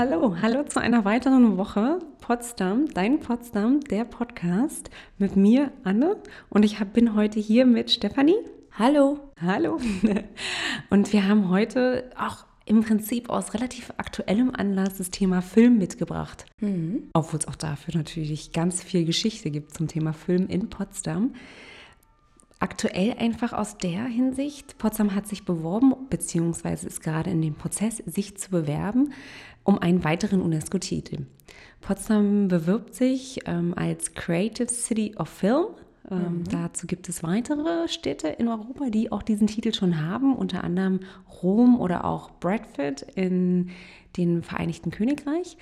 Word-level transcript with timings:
hallo, 0.00 0.34
hallo 0.40 0.62
zu 0.62 0.80
einer 0.80 1.04
weiteren 1.04 1.58
Woche 1.58 1.98
Potsdam, 2.22 2.88
dein 2.94 3.20
Potsdam, 3.20 3.80
der 3.80 4.06
Podcast 4.06 4.88
mit 5.18 5.36
mir, 5.36 5.72
Anne. 5.84 6.16
Und 6.48 6.64
ich 6.64 6.80
hab, 6.80 6.94
bin 6.94 7.14
heute 7.14 7.38
hier 7.38 7.66
mit 7.66 7.90
Stefanie. 7.90 8.38
Hallo. 8.72 9.18
Hallo. 9.42 9.78
Und 10.88 11.12
wir 11.12 11.28
haben 11.28 11.50
heute 11.50 12.10
auch 12.16 12.46
im 12.64 12.80
Prinzip 12.82 13.28
aus 13.28 13.52
relativ 13.52 13.92
aktuellem 13.98 14.54
Anlass 14.54 14.96
das 14.96 15.10
Thema 15.10 15.42
Film 15.42 15.76
mitgebracht. 15.76 16.46
Mhm. 16.60 17.10
Obwohl 17.12 17.40
es 17.40 17.46
auch 17.46 17.56
dafür 17.56 17.94
natürlich 17.94 18.52
ganz 18.52 18.82
viel 18.82 19.04
Geschichte 19.04 19.50
gibt 19.50 19.74
zum 19.74 19.86
Thema 19.86 20.14
Film 20.14 20.46
in 20.48 20.70
Potsdam. 20.70 21.34
Aktuell 22.60 23.14
einfach 23.18 23.54
aus 23.54 23.78
der 23.78 24.04
Hinsicht, 24.04 24.76
Potsdam 24.78 25.14
hat 25.14 25.26
sich 25.26 25.44
beworben, 25.44 25.94
beziehungsweise 26.10 26.86
ist 26.86 27.02
gerade 27.02 27.30
in 27.30 27.40
dem 27.40 27.54
Prozess, 27.54 27.96
sich 28.06 28.36
zu 28.36 28.50
bewerben 28.50 29.12
um 29.64 29.78
einen 29.78 30.04
weiteren 30.04 30.40
UNESCO-Titel. 30.42 31.26
Potsdam 31.80 32.48
bewirbt 32.48 32.94
sich 32.94 33.40
ähm, 33.46 33.74
als 33.76 34.14
Creative 34.14 34.68
City 34.68 35.14
of 35.16 35.28
Film. 35.28 35.66
Ähm, 36.10 36.38
mhm. 36.38 36.44
Dazu 36.44 36.86
gibt 36.86 37.08
es 37.08 37.22
weitere 37.22 37.88
Städte 37.88 38.28
in 38.28 38.48
Europa, 38.48 38.90
die 38.90 39.12
auch 39.12 39.22
diesen 39.22 39.46
Titel 39.46 39.72
schon 39.72 40.04
haben, 40.04 40.34
unter 40.34 40.64
anderem 40.64 41.00
Rom 41.42 41.80
oder 41.80 42.04
auch 42.04 42.30
Bradford 42.32 43.02
in 43.14 43.70
dem 44.16 44.42
Vereinigten 44.42 44.90
Königreich. 44.90 45.56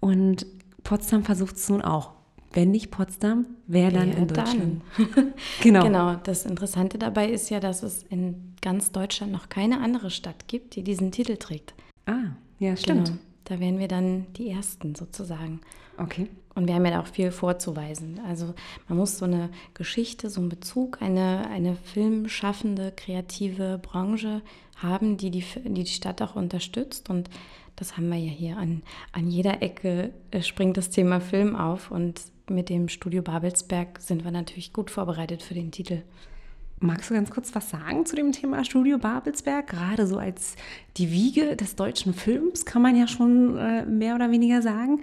Und 0.00 0.46
Potsdam 0.82 1.24
versucht 1.24 1.56
es 1.56 1.68
nun 1.68 1.82
auch. 1.82 2.15
Wenn 2.56 2.70
nicht 2.70 2.90
Potsdam, 2.90 3.44
wer 3.66 3.90
dann 3.90 4.12
wer 4.12 4.16
in 4.16 4.28
Deutschland? 4.28 4.82
Dann? 4.96 5.34
genau. 5.60 5.82
genau. 5.82 6.14
Das 6.24 6.46
Interessante 6.46 6.96
dabei 6.96 7.28
ist 7.28 7.50
ja, 7.50 7.60
dass 7.60 7.82
es 7.82 8.02
in 8.04 8.54
ganz 8.62 8.92
Deutschland 8.92 9.30
noch 9.30 9.50
keine 9.50 9.82
andere 9.82 10.08
Stadt 10.08 10.48
gibt, 10.48 10.74
die 10.74 10.82
diesen 10.82 11.12
Titel 11.12 11.36
trägt. 11.36 11.74
Ah, 12.06 12.30
ja, 12.58 12.74
stimmt. 12.74 13.08
Genau. 13.08 13.18
Da 13.44 13.60
wären 13.60 13.78
wir 13.78 13.88
dann 13.88 14.26
die 14.38 14.48
Ersten 14.48 14.94
sozusagen. 14.94 15.60
Okay. 15.98 16.28
Und 16.54 16.66
wir 16.66 16.74
haben 16.74 16.86
ja 16.86 17.02
auch 17.02 17.06
viel 17.06 17.30
vorzuweisen. 17.30 18.20
Also 18.26 18.54
man 18.88 18.96
muss 18.96 19.18
so 19.18 19.26
eine 19.26 19.50
Geschichte, 19.74 20.30
so 20.30 20.40
einen 20.40 20.48
Bezug, 20.48 21.02
eine, 21.02 21.50
eine 21.50 21.76
filmschaffende, 21.76 22.90
kreative 22.96 23.78
Branche 23.82 24.40
haben, 24.76 25.18
die 25.18 25.30
die, 25.30 25.44
die 25.66 25.84
die 25.84 25.86
Stadt 25.86 26.22
auch 26.22 26.36
unterstützt. 26.36 27.10
Und 27.10 27.28
das 27.76 27.98
haben 27.98 28.08
wir 28.08 28.16
ja 28.16 28.30
hier 28.30 28.56
an, 28.56 28.82
an 29.12 29.28
jeder 29.30 29.62
Ecke, 29.62 30.14
äh, 30.30 30.40
springt 30.40 30.78
das 30.78 30.88
Thema 30.88 31.20
Film 31.20 31.54
auf. 31.54 31.90
Und 31.90 32.22
mit 32.50 32.68
dem 32.68 32.88
Studio 32.88 33.22
Babelsberg 33.22 34.00
sind 34.00 34.24
wir 34.24 34.30
natürlich 34.30 34.72
gut 34.72 34.90
vorbereitet 34.90 35.42
für 35.42 35.54
den 35.54 35.70
Titel. 35.70 36.02
Magst 36.78 37.08
du 37.08 37.14
ganz 37.14 37.30
kurz 37.30 37.54
was 37.54 37.70
sagen 37.70 38.04
zu 38.04 38.16
dem 38.16 38.32
Thema 38.32 38.64
Studio 38.64 38.98
Babelsberg? 38.98 39.66
Gerade 39.68 40.06
so 40.06 40.18
als 40.18 40.56
die 40.98 41.10
Wiege 41.10 41.56
des 41.56 41.74
deutschen 41.74 42.12
Films 42.12 42.66
kann 42.66 42.82
man 42.82 42.96
ja 42.96 43.08
schon 43.08 43.56
äh, 43.56 43.86
mehr 43.86 44.14
oder 44.14 44.30
weniger 44.30 44.60
sagen. 44.60 45.00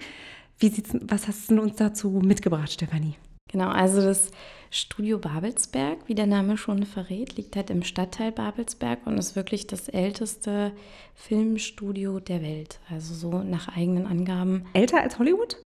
Wie 0.59 0.69
sieht's, 0.69 0.95
was 1.01 1.27
hast 1.27 1.49
du 1.49 1.59
uns 1.59 1.75
dazu 1.75 2.21
mitgebracht, 2.23 2.71
Stefanie? 2.71 3.15
Genau, 3.51 3.69
also 3.69 4.01
das 4.01 4.31
Studio 4.69 5.19
Babelsberg, 5.19 6.07
wie 6.07 6.15
der 6.15 6.25
Name 6.25 6.57
schon 6.57 6.85
verrät, 6.85 7.37
liegt 7.37 7.55
halt 7.55 7.69
im 7.69 7.83
Stadtteil 7.83 8.31
Babelsberg 8.31 9.05
und 9.05 9.17
ist 9.17 9.35
wirklich 9.35 9.67
das 9.67 9.89
älteste 9.89 10.71
Filmstudio 11.15 12.19
der 12.19 12.41
Welt. 12.41 12.79
Also 12.89 13.13
so 13.13 13.43
nach 13.43 13.67
eigenen 13.75 14.07
Angaben. 14.07 14.65
Älter 14.73 15.01
als 15.01 15.19
Hollywood? 15.19 15.61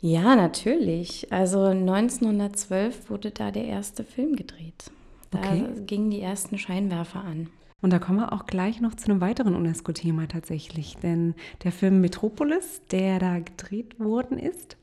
Ja, 0.00 0.36
natürlich. 0.36 1.32
Also 1.32 1.64
1912 1.64 3.10
wurde 3.10 3.30
da 3.30 3.50
der 3.50 3.64
erste 3.64 4.04
Film 4.04 4.36
gedreht. 4.36 4.90
Da 5.30 5.38
okay. 5.38 5.64
gingen 5.86 6.10
die 6.10 6.20
ersten 6.20 6.58
Scheinwerfer 6.58 7.24
an. 7.24 7.48
Und 7.80 7.92
da 7.92 7.98
kommen 7.98 8.18
wir 8.18 8.32
auch 8.32 8.46
gleich 8.46 8.80
noch 8.80 8.94
zu 8.94 9.10
einem 9.10 9.20
weiteren 9.20 9.54
UNESCO-Thema 9.54 10.26
tatsächlich. 10.28 10.96
Denn 10.96 11.34
der 11.62 11.72
Film 11.72 12.00
Metropolis, 12.00 12.82
der 12.90 13.18
da 13.18 13.38
gedreht 13.38 14.00
worden 14.00 14.38
ist, 14.38 14.76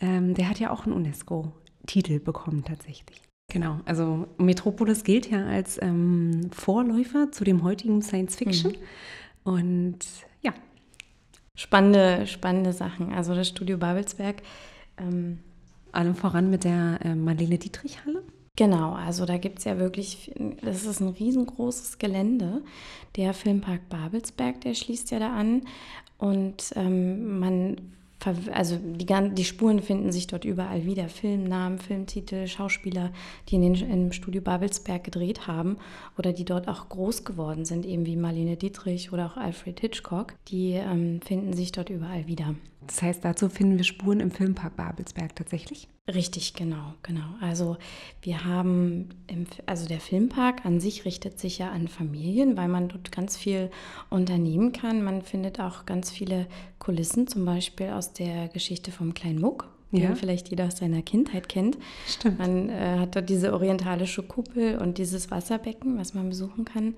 ähm, 0.00 0.34
der 0.34 0.48
hat 0.48 0.58
ja 0.58 0.70
auch 0.70 0.84
einen 0.84 0.94
UNESCO-Titel 0.94 2.20
bekommen 2.20 2.64
tatsächlich. 2.64 3.20
Genau, 3.50 3.80
also 3.86 4.26
Metropolis 4.36 5.04
gilt 5.04 5.30
ja 5.30 5.46
als 5.46 5.80
ähm, 5.80 6.50
Vorläufer 6.52 7.32
zu 7.32 7.44
dem 7.44 7.62
heutigen 7.62 8.02
Science 8.02 8.36
Fiction. 8.36 8.72
Mhm. 8.72 9.52
Und. 9.52 9.98
Spannende, 11.58 12.28
spannende 12.28 12.72
Sachen. 12.72 13.12
Also 13.12 13.34
das 13.34 13.48
Studio 13.48 13.78
Babelsberg. 13.78 14.42
Ähm, 14.96 15.40
Allem 15.90 16.14
voran 16.14 16.50
mit 16.50 16.62
der 16.62 17.00
äh, 17.04 17.16
Marlene 17.16 17.58
Dietrich 17.58 18.04
Halle. 18.04 18.22
Genau, 18.54 18.92
also 18.92 19.26
da 19.26 19.38
gibt 19.38 19.58
es 19.58 19.64
ja 19.64 19.78
wirklich, 19.78 20.32
das 20.62 20.84
ist 20.84 21.00
ein 21.00 21.08
riesengroßes 21.08 21.98
Gelände. 21.98 22.62
Der 23.16 23.34
Filmpark 23.34 23.88
Babelsberg, 23.88 24.60
der 24.60 24.74
schließt 24.74 25.10
ja 25.10 25.18
da 25.18 25.32
an. 25.34 25.62
Und 26.18 26.72
ähm, 26.76 27.40
man 27.40 27.76
also 28.52 28.78
die, 28.82 29.06
die 29.06 29.44
Spuren 29.44 29.80
finden 29.80 30.12
sich 30.12 30.26
dort 30.26 30.44
überall 30.44 30.84
wieder. 30.84 31.08
Filmnamen, 31.08 31.78
Filmtitel, 31.78 32.46
Schauspieler, 32.46 33.12
die 33.48 33.56
in 33.56 33.62
den, 33.62 33.74
im 33.74 34.12
Studio 34.12 34.42
Babelsberg 34.42 35.04
gedreht 35.04 35.46
haben 35.46 35.78
oder 36.18 36.32
die 36.32 36.44
dort 36.44 36.68
auch 36.68 36.88
groß 36.88 37.24
geworden 37.24 37.64
sind, 37.64 37.86
eben 37.86 38.06
wie 38.06 38.16
Marlene 38.16 38.56
Dietrich 38.56 39.12
oder 39.12 39.26
auch 39.26 39.36
Alfred 39.36 39.80
Hitchcock, 39.80 40.34
die 40.48 40.72
ähm, 40.72 41.20
finden 41.20 41.52
sich 41.52 41.72
dort 41.72 41.90
überall 41.90 42.26
wieder. 42.26 42.54
Das 42.86 43.02
heißt, 43.02 43.24
dazu 43.24 43.48
finden 43.48 43.76
wir 43.76 43.84
Spuren 43.84 44.20
im 44.20 44.30
Filmpark 44.30 44.76
Babelsberg 44.76 45.36
tatsächlich? 45.36 45.88
Richtig, 46.14 46.54
genau, 46.54 46.94
genau. 47.02 47.26
Also 47.40 47.76
wir 48.22 48.46
haben, 48.46 49.10
im, 49.26 49.46
also 49.66 49.86
der 49.86 50.00
Filmpark 50.00 50.64
an 50.64 50.80
sich 50.80 51.04
richtet 51.04 51.38
sich 51.38 51.58
ja 51.58 51.70
an 51.70 51.86
Familien, 51.86 52.56
weil 52.56 52.68
man 52.68 52.88
dort 52.88 53.12
ganz 53.12 53.36
viel 53.36 53.70
unternehmen 54.08 54.72
kann. 54.72 55.02
Man 55.02 55.20
findet 55.20 55.60
auch 55.60 55.84
ganz 55.84 56.10
viele 56.10 56.46
Kulissen, 56.78 57.26
zum 57.26 57.44
Beispiel 57.44 57.90
aus 57.90 58.14
der 58.14 58.48
Geschichte 58.48 58.90
vom 58.90 59.12
kleinen 59.12 59.38
Muck, 59.38 59.68
den 59.92 60.02
ja. 60.02 60.14
vielleicht 60.14 60.48
jeder 60.48 60.68
aus 60.68 60.78
seiner 60.78 61.02
Kindheit 61.02 61.46
kennt. 61.46 61.76
Stimmt. 62.06 62.38
Man 62.38 62.70
äh, 62.70 62.98
hat 63.00 63.14
dort 63.14 63.28
diese 63.28 63.52
orientalische 63.52 64.22
Kuppel 64.22 64.78
und 64.78 64.96
dieses 64.96 65.30
Wasserbecken, 65.30 65.98
was 65.98 66.14
man 66.14 66.30
besuchen 66.30 66.64
kann. 66.64 66.94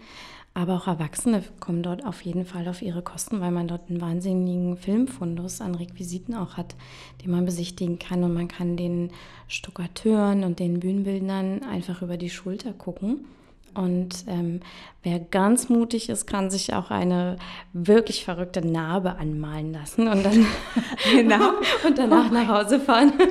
Aber 0.53 0.75
auch 0.75 0.89
Erwachsene 0.89 1.45
kommen 1.61 1.83
dort 1.83 2.05
auf 2.05 2.23
jeden 2.23 2.45
Fall 2.45 2.67
auf 2.69 2.83
ihre 2.83 3.03
Kosten, 3.03 3.41
weil 3.41 3.53
man 3.53 3.69
dort 3.69 3.89
einen 3.89 4.01
wahnsinnigen 4.01 4.77
Filmfundus 4.77 5.61
an 5.61 5.77
Requisiten 5.77 6.35
auch 6.35 6.57
hat, 6.57 6.75
den 7.23 7.31
man 7.31 7.45
besichtigen 7.45 7.99
kann. 7.99 8.25
Und 8.25 8.35
man 8.35 8.49
kann 8.49 8.77
den 8.77 9.11
Stuckateuren 9.47 10.43
und 10.43 10.59
den 10.59 10.81
Bühnenbildnern 10.81 11.63
einfach 11.63 12.03
über 12.03 12.17
die 12.17 12.31
Schulter 12.31 12.73
gucken. 12.73 13.25
Und 13.75 14.25
ähm, 14.27 14.61
wer 15.03 15.21
ganz 15.21 15.69
mutig 15.69 16.09
ist, 16.09 16.27
kann 16.27 16.51
sich 16.51 16.75
auch 16.75 16.91
eine 16.91 17.37
wirklich 17.73 18.25
verrückte 18.25 18.67
Narbe 18.67 19.17
anmalen 19.17 19.73
lassen 19.73 20.09
und 20.09 20.25
dann 20.25 20.47
genau. 21.13 21.53
und 21.87 21.97
danach 21.97 22.31
nach 22.31 22.49
Hause 22.49 22.81
fahren. 22.81 23.13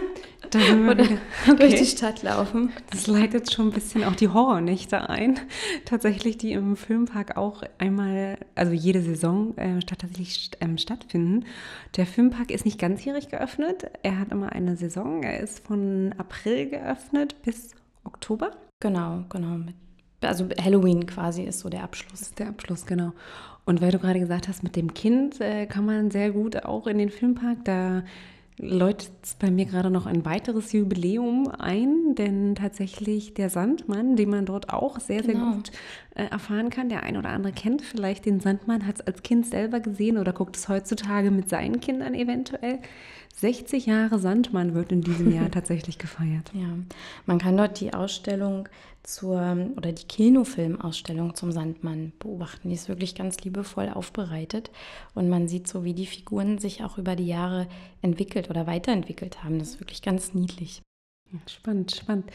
Da 0.52 0.60
Oder 0.60 1.04
okay. 1.48 1.56
durch 1.58 1.76
die 1.76 1.86
Stadt 1.86 2.24
laufen. 2.24 2.72
Das 2.92 3.08
leitet 3.08 3.52
schon 3.52 3.68
ein 3.68 3.72
bisschen 3.72 4.04
auch 4.04 4.16
die 4.16 4.30
Horrornächte 4.30 5.10
ein. 5.10 5.40
Tatsächlich, 5.86 6.38
die 6.38 6.54
im 6.54 6.76
Filmpark 6.76 7.38
auch 7.38 7.64
einmal, 7.78 8.38
also 8.56 8.74
jede 8.74 9.02
Saison 9.02 9.56
äh, 9.58 9.80
tatsächlich 9.80 10.52
ähm, 10.60 10.78
stattfinden. 10.78 11.46
Der 11.98 12.06
Filmpark 12.06 12.52
ist 12.52 12.66
nicht 12.66 12.80
ganzjährig 12.80 13.30
geöffnet. 13.30 13.92
Er 14.02 14.18
hat 14.18 14.32
immer 14.32 14.52
eine 14.52 14.76
Saison. 14.76 15.24
Er 15.24 15.40
ist 15.40 15.66
von 15.66 16.16
April 16.18 16.70
geöffnet 16.70 17.36
bis 17.44 17.76
Oktober. 18.04 18.52
Genau, 18.80 19.26
genau. 19.30 19.60
Also 20.22 20.48
Halloween 20.62 21.06
quasi 21.06 21.44
ist 21.44 21.60
so 21.60 21.70
der 21.70 21.84
Abschluss. 21.84 22.22
ist 22.22 22.40
der 22.40 22.48
Abschluss, 22.48 22.86
genau. 22.86 23.14
Und 23.66 23.82
weil 23.82 23.92
du 23.92 24.00
gerade 24.00 24.20
gesagt 24.20 24.48
hast, 24.48 24.64
mit 24.64 24.76
dem 24.76 24.94
Kind 24.94 25.40
äh, 25.42 25.66
kann 25.68 25.86
man 25.86 26.12
sehr 26.12 26.32
gut 26.32 26.64
auch 26.66 26.88
in 26.88 26.98
den 26.98 27.10
Filmpark. 27.10 27.64
Da 27.66 28.04
läutet 28.62 29.12
bei 29.40 29.50
mir 29.50 29.66
gerade 29.66 29.90
noch 29.90 30.06
ein 30.06 30.26
weiteres 30.26 30.74
Jubiläum 30.74 31.48
ein, 31.48 32.16
denn 32.16 32.56
tatsächlich 32.56 33.34
der 33.34 33.50
Sandmann, 33.50 34.18
den 34.18 34.30
man 34.30 34.46
dort 34.46 34.70
auch 34.70 35.00
sehr, 35.00 35.24
sehr 35.24 35.36
genau. 35.36 35.54
gut 35.54 35.72
äh, 36.09 36.09
erfahren 36.28 36.70
kann, 36.70 36.90
der 36.90 37.04
ein 37.04 37.18
oder 37.18 37.30
andere 37.30 37.54
kennt 37.54 37.82
vielleicht 37.82 38.26
den 38.26 38.40
Sandmann, 38.40 38.86
hat 38.86 38.96
es 38.96 39.08
als 39.08 39.24
Kind 39.24 39.46
selber 39.46 39.80
gesehen 39.80 40.18
oder 40.18 40.34
guckt 40.34 40.56
es 40.56 40.70
heutzutage 40.70 41.32
mit 41.32 41.50
seinen 41.50 41.80
Kindern 41.80 42.14
eventuell. 42.14 42.80
60 43.36 43.86
Jahre 43.86 44.20
Sandmann 44.20 44.74
wird 44.74 44.92
in 44.92 45.02
diesem 45.02 45.34
Jahr 45.34 45.50
tatsächlich 45.52 45.98
gefeiert. 45.98 46.52
Ja, 46.54 46.68
man 47.26 47.40
kann 47.40 47.56
dort 47.56 47.80
die 47.80 47.94
Ausstellung 47.94 48.68
zur 49.04 49.72
oder 49.78 49.92
die 49.94 50.08
Kinofilmausstellung 50.08 51.36
zum 51.36 51.52
Sandmann 51.52 52.12
beobachten. 52.20 52.70
Die 52.70 52.76
ist 52.76 52.90
wirklich 52.90 53.16
ganz 53.16 53.40
liebevoll 53.42 53.90
aufbereitet 53.90 54.72
und 55.16 55.30
man 55.30 55.48
sieht 55.48 55.68
so, 55.68 55.84
wie 55.84 55.94
die 55.94 56.06
Figuren 56.06 56.58
sich 56.58 56.84
auch 56.84 56.98
über 56.98 57.16
die 57.16 57.28
Jahre 57.28 57.68
entwickelt 58.02 58.50
oder 58.50 58.68
weiterentwickelt 58.68 59.44
haben. 59.44 59.60
Das 59.60 59.70
ist 59.70 59.80
wirklich 59.80 60.02
ganz 60.02 60.34
niedlich. 60.34 60.82
Spannend, 61.48 61.92
spannend. 61.96 62.26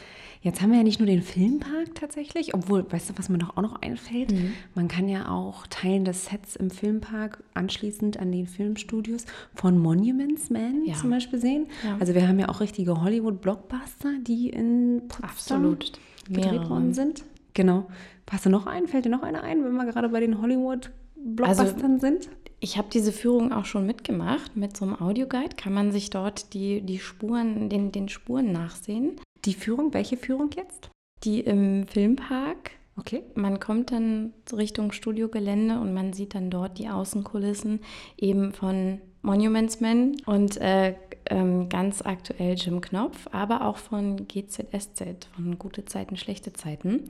Jetzt 0.41 0.61
haben 0.61 0.71
wir 0.71 0.77
ja 0.77 0.83
nicht 0.83 0.99
nur 0.99 1.07
den 1.07 1.21
Filmpark 1.21 1.95
tatsächlich, 1.95 2.53
obwohl, 2.53 2.89
weißt 2.89 3.09
du, 3.09 3.13
was 3.17 3.27
mir 3.27 3.37
doch 3.37 3.57
auch 3.57 3.61
noch 3.61 3.81
einfällt? 3.81 4.31
Mhm. 4.31 4.53
Man 4.73 4.87
kann 4.87 5.09
ja 5.09 5.29
auch 5.29 5.67
Teilen 5.67 6.05
des 6.05 6.25
Sets 6.25 6.55
im 6.55 6.69
Filmpark 6.69 7.43
anschließend 7.55 8.17
an 8.17 8.31
den 8.31 8.47
Filmstudios 8.47 9.25
von 9.53 9.77
Monuments 9.77 10.49
Man 10.49 10.85
ja. 10.85 10.95
zum 10.95 11.09
Beispiel 11.09 11.39
sehen. 11.39 11.67
Ja. 11.83 11.97
Also 11.99 12.15
wir 12.15 12.25
haben 12.27 12.39
ja 12.39 12.47
auch 12.47 12.61
richtige 12.61 13.01
Hollywood-Blockbuster, 13.01 14.13
die 14.21 14.49
in 14.49 15.03
Potsdam 15.09 15.65
Absolut. 15.65 15.91
gedreht 16.29 16.69
worden 16.69 16.93
sind. 16.93 17.23
Genau. 17.53 17.87
Passt 18.25 18.45
du 18.45 18.49
noch 18.49 18.65
ein? 18.65 18.87
Fällt 18.87 19.05
dir 19.05 19.09
noch 19.09 19.23
einer 19.23 19.43
ein, 19.43 19.63
wenn 19.63 19.73
wir 19.73 19.85
gerade 19.85 20.09
bei 20.09 20.21
den 20.21 20.41
Hollywood 20.41 20.91
Blockbustern 21.25 21.93
also, 21.93 21.99
sind? 21.99 22.29
Ich 22.59 22.77
habe 22.77 22.87
diese 22.93 23.11
Führung 23.11 23.51
auch 23.51 23.65
schon 23.65 23.85
mitgemacht. 23.85 24.55
Mit 24.55 24.77
so 24.77 24.85
einem 24.85 24.99
Audioguide 24.99 25.55
kann 25.55 25.73
man 25.73 25.91
sich 25.91 26.09
dort 26.09 26.53
die, 26.53 26.81
die 26.81 26.99
Spuren, 26.99 27.69
den, 27.69 27.91
den 27.91 28.09
Spuren 28.09 28.51
nachsehen. 28.51 29.19
Die 29.43 29.53
Führung, 29.53 29.93
welche 29.93 30.17
Führung 30.17 30.51
jetzt? 30.55 30.89
Die 31.23 31.41
im 31.41 31.87
Filmpark. 31.87 32.71
Okay. 32.97 33.23
Man 33.33 33.59
kommt 33.59 33.91
dann 33.91 34.33
Richtung 34.53 34.91
Studiogelände 34.91 35.79
und 35.79 35.93
man 35.93 36.13
sieht 36.13 36.33
dann 36.33 36.49
dort 36.49 36.77
die 36.77 36.89
Außenkulissen 36.89 37.81
eben 38.17 38.53
von 38.53 39.01
Monuments 39.21 39.81
Men 39.81 40.15
und 40.25 40.57
äh, 40.61 40.95
ähm, 41.29 41.67
ganz 41.67 42.03
aktuell 42.03 42.55
Jim 42.55 42.79
Knopf, 42.79 43.27
aber 43.31 43.65
auch 43.65 43.77
von 43.77 44.27
GZSZ, 44.27 45.27
von 45.35 45.57
Gute 45.57 45.85
Zeiten, 45.85 46.15
Schlechte 46.15 46.53
Zeiten. 46.53 47.09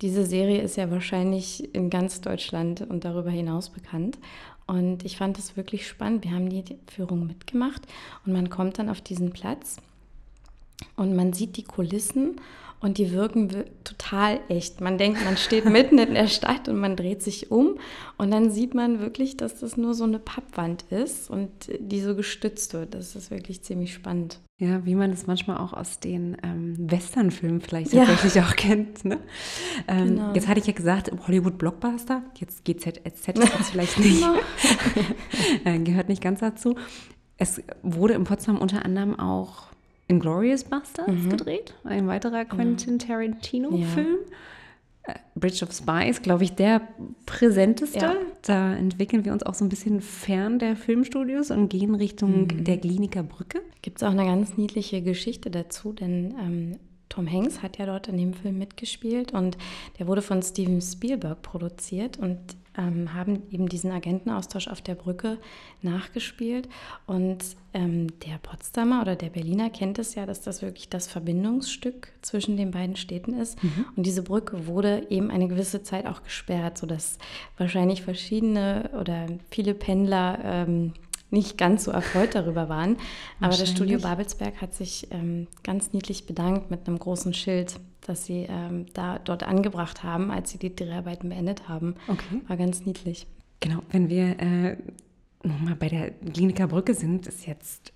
Diese 0.00 0.24
Serie 0.24 0.62
ist 0.62 0.76
ja 0.76 0.90
wahrscheinlich 0.90 1.74
in 1.74 1.90
ganz 1.90 2.20
Deutschland 2.20 2.82
und 2.82 3.04
darüber 3.04 3.30
hinaus 3.30 3.70
bekannt. 3.70 4.18
Und 4.66 5.04
ich 5.04 5.16
fand 5.16 5.38
es 5.38 5.56
wirklich 5.56 5.88
spannend. 5.88 6.24
Wir 6.24 6.32
haben 6.32 6.50
die 6.50 6.62
Führung 6.86 7.26
mitgemacht 7.26 7.82
und 8.24 8.32
man 8.32 8.50
kommt 8.50 8.78
dann 8.78 8.90
auf 8.90 9.00
diesen 9.00 9.30
Platz 9.30 9.78
und 10.96 11.16
man 11.16 11.32
sieht 11.32 11.56
die 11.56 11.64
Kulissen 11.64 12.40
und 12.80 12.98
die 12.98 13.12
wirken 13.12 13.48
total 13.84 14.40
echt. 14.48 14.80
Man 14.80 14.98
denkt, 14.98 15.24
man 15.24 15.36
steht 15.36 15.64
mitten 15.70 15.98
in 15.98 16.14
der 16.14 16.28
Stadt 16.28 16.68
und 16.68 16.78
man 16.78 16.96
dreht 16.96 17.22
sich 17.22 17.50
um 17.50 17.78
und 18.16 18.30
dann 18.30 18.50
sieht 18.50 18.74
man 18.74 19.00
wirklich, 19.00 19.36
dass 19.36 19.60
das 19.60 19.76
nur 19.76 19.94
so 19.94 20.04
eine 20.04 20.18
Pappwand 20.18 20.84
ist 20.90 21.30
und 21.30 21.50
die 21.78 22.00
so 22.00 22.14
gestützt 22.14 22.74
wird. 22.74 22.94
Das 22.94 23.16
ist 23.16 23.30
wirklich 23.30 23.62
ziemlich 23.62 23.92
spannend. 23.92 24.38
Ja, 24.60 24.84
wie 24.84 24.96
man 24.96 25.12
es 25.12 25.28
manchmal 25.28 25.58
auch 25.58 25.72
aus 25.72 26.00
den 26.00 26.36
ähm, 26.42 26.74
Westernfilmen 26.90 27.60
vielleicht 27.60 27.92
ja. 27.92 28.04
tatsächlich 28.04 28.42
auch 28.42 28.56
kennt. 28.56 29.04
Ne? 29.04 29.18
Ähm, 29.86 30.16
genau. 30.16 30.32
Jetzt 30.34 30.48
hatte 30.48 30.58
ich 30.58 30.66
ja 30.66 30.72
gesagt, 30.72 31.12
Hollywood 31.28 31.58
Blockbuster, 31.58 32.24
jetzt 32.38 32.64
GZSZ 32.64 33.04
jetzt 33.04 33.26
vielleicht 33.70 34.00
nicht, 34.00 34.24
äh, 35.64 35.78
gehört 35.78 36.08
nicht 36.08 36.20
ganz 36.22 36.40
dazu. 36.40 36.74
Es 37.36 37.62
wurde 37.82 38.14
in 38.14 38.24
Potsdam 38.24 38.58
unter 38.58 38.84
anderem 38.84 39.18
auch 39.18 39.68
Inglorious 40.08 40.64
Bastards 40.64 41.12
mhm. 41.12 41.30
gedreht, 41.30 41.74
ein 41.84 42.08
weiterer 42.08 42.44
Quentin 42.44 42.98
Tarantino-Film. 42.98 44.18
Ja. 45.06 45.14
Äh, 45.14 45.18
Bridge 45.34 45.64
of 45.64 45.72
Spies, 45.72 46.22
glaube 46.22 46.44
ich, 46.44 46.54
der 46.54 46.82
präsenteste. 47.26 47.98
Ja. 47.98 48.14
Da 48.42 48.74
entwickeln 48.74 49.24
wir 49.24 49.32
uns 49.32 49.42
auch 49.42 49.54
so 49.54 49.64
ein 49.64 49.68
bisschen 49.68 50.00
fern 50.00 50.58
der 50.58 50.76
Filmstudios 50.76 51.50
und 51.50 51.68
gehen 51.68 51.94
Richtung 51.94 52.42
mhm. 52.42 52.64
der 52.64 52.78
Kliniker 52.78 53.22
Brücke. 53.22 53.60
Gibt 53.82 53.98
es 53.98 54.02
auch 54.02 54.10
eine 54.10 54.24
ganz 54.24 54.56
niedliche 54.56 55.02
Geschichte 55.02 55.50
dazu, 55.50 55.92
denn 55.92 56.34
ähm, 56.40 56.78
Tom 57.08 57.30
Hanks 57.30 57.62
hat 57.62 57.78
ja 57.78 57.86
dort 57.86 58.08
in 58.08 58.16
dem 58.16 58.34
Film 58.34 58.58
mitgespielt 58.58 59.32
und 59.32 59.56
der 59.98 60.06
wurde 60.06 60.22
von 60.22 60.42
Steven 60.42 60.80
Spielberg 60.80 61.42
produziert 61.42 62.18
und 62.18 62.38
ähm, 62.78 63.12
haben 63.12 63.42
eben 63.50 63.68
diesen 63.68 63.90
Agentenaustausch 63.90 64.68
auf 64.68 64.80
der 64.80 64.94
Brücke 64.94 65.38
nachgespielt. 65.82 66.68
Und 67.06 67.44
ähm, 67.74 68.06
der 68.20 68.38
Potsdamer 68.38 69.02
oder 69.02 69.16
der 69.16 69.28
Berliner 69.28 69.68
kennt 69.68 69.98
es 69.98 70.14
ja, 70.14 70.24
dass 70.24 70.40
das 70.40 70.62
wirklich 70.62 70.88
das 70.88 71.08
Verbindungsstück 71.08 72.12
zwischen 72.22 72.56
den 72.56 72.70
beiden 72.70 72.96
Städten 72.96 73.34
ist. 73.34 73.62
Mhm. 73.62 73.84
Und 73.96 74.06
diese 74.06 74.22
Brücke 74.22 74.66
wurde 74.66 75.06
eben 75.10 75.30
eine 75.30 75.48
gewisse 75.48 75.82
Zeit 75.82 76.06
auch 76.06 76.22
gesperrt, 76.22 76.78
sodass 76.78 77.18
wahrscheinlich 77.58 78.02
verschiedene 78.02 78.90
oder 78.98 79.26
viele 79.50 79.74
Pendler 79.74 80.38
ähm, 80.42 80.92
nicht 81.30 81.58
ganz 81.58 81.84
so 81.84 81.90
erfreut 81.90 82.34
darüber 82.34 82.68
waren. 82.68 82.96
Aber 83.40 83.56
das 83.56 83.70
Studio 83.70 83.98
Babelsberg 83.98 84.60
hat 84.60 84.74
sich 84.74 85.08
ähm, 85.10 85.46
ganz 85.62 85.92
niedlich 85.92 86.26
bedankt 86.26 86.70
mit 86.70 86.86
einem 86.86 86.98
großen 86.98 87.34
Schild 87.34 87.78
das 88.08 88.24
sie 88.24 88.46
ähm, 88.48 88.86
da 88.94 89.18
dort 89.18 89.42
angebracht 89.42 90.02
haben, 90.02 90.30
als 90.30 90.50
sie 90.50 90.58
die 90.58 90.74
Dreharbeiten 90.74 91.28
beendet 91.28 91.68
haben. 91.68 91.94
Okay. 92.08 92.40
War 92.46 92.56
ganz 92.56 92.84
niedlich. 92.84 93.26
Genau, 93.60 93.82
wenn 93.90 94.08
wir 94.08 94.40
äh, 94.40 94.76
nochmal 95.42 95.76
bei 95.76 95.88
der 95.88 96.10
Kliniker 96.10 96.68
Brücke 96.68 96.94
sind, 96.94 97.26
ist 97.26 97.46
jetzt 97.46 97.92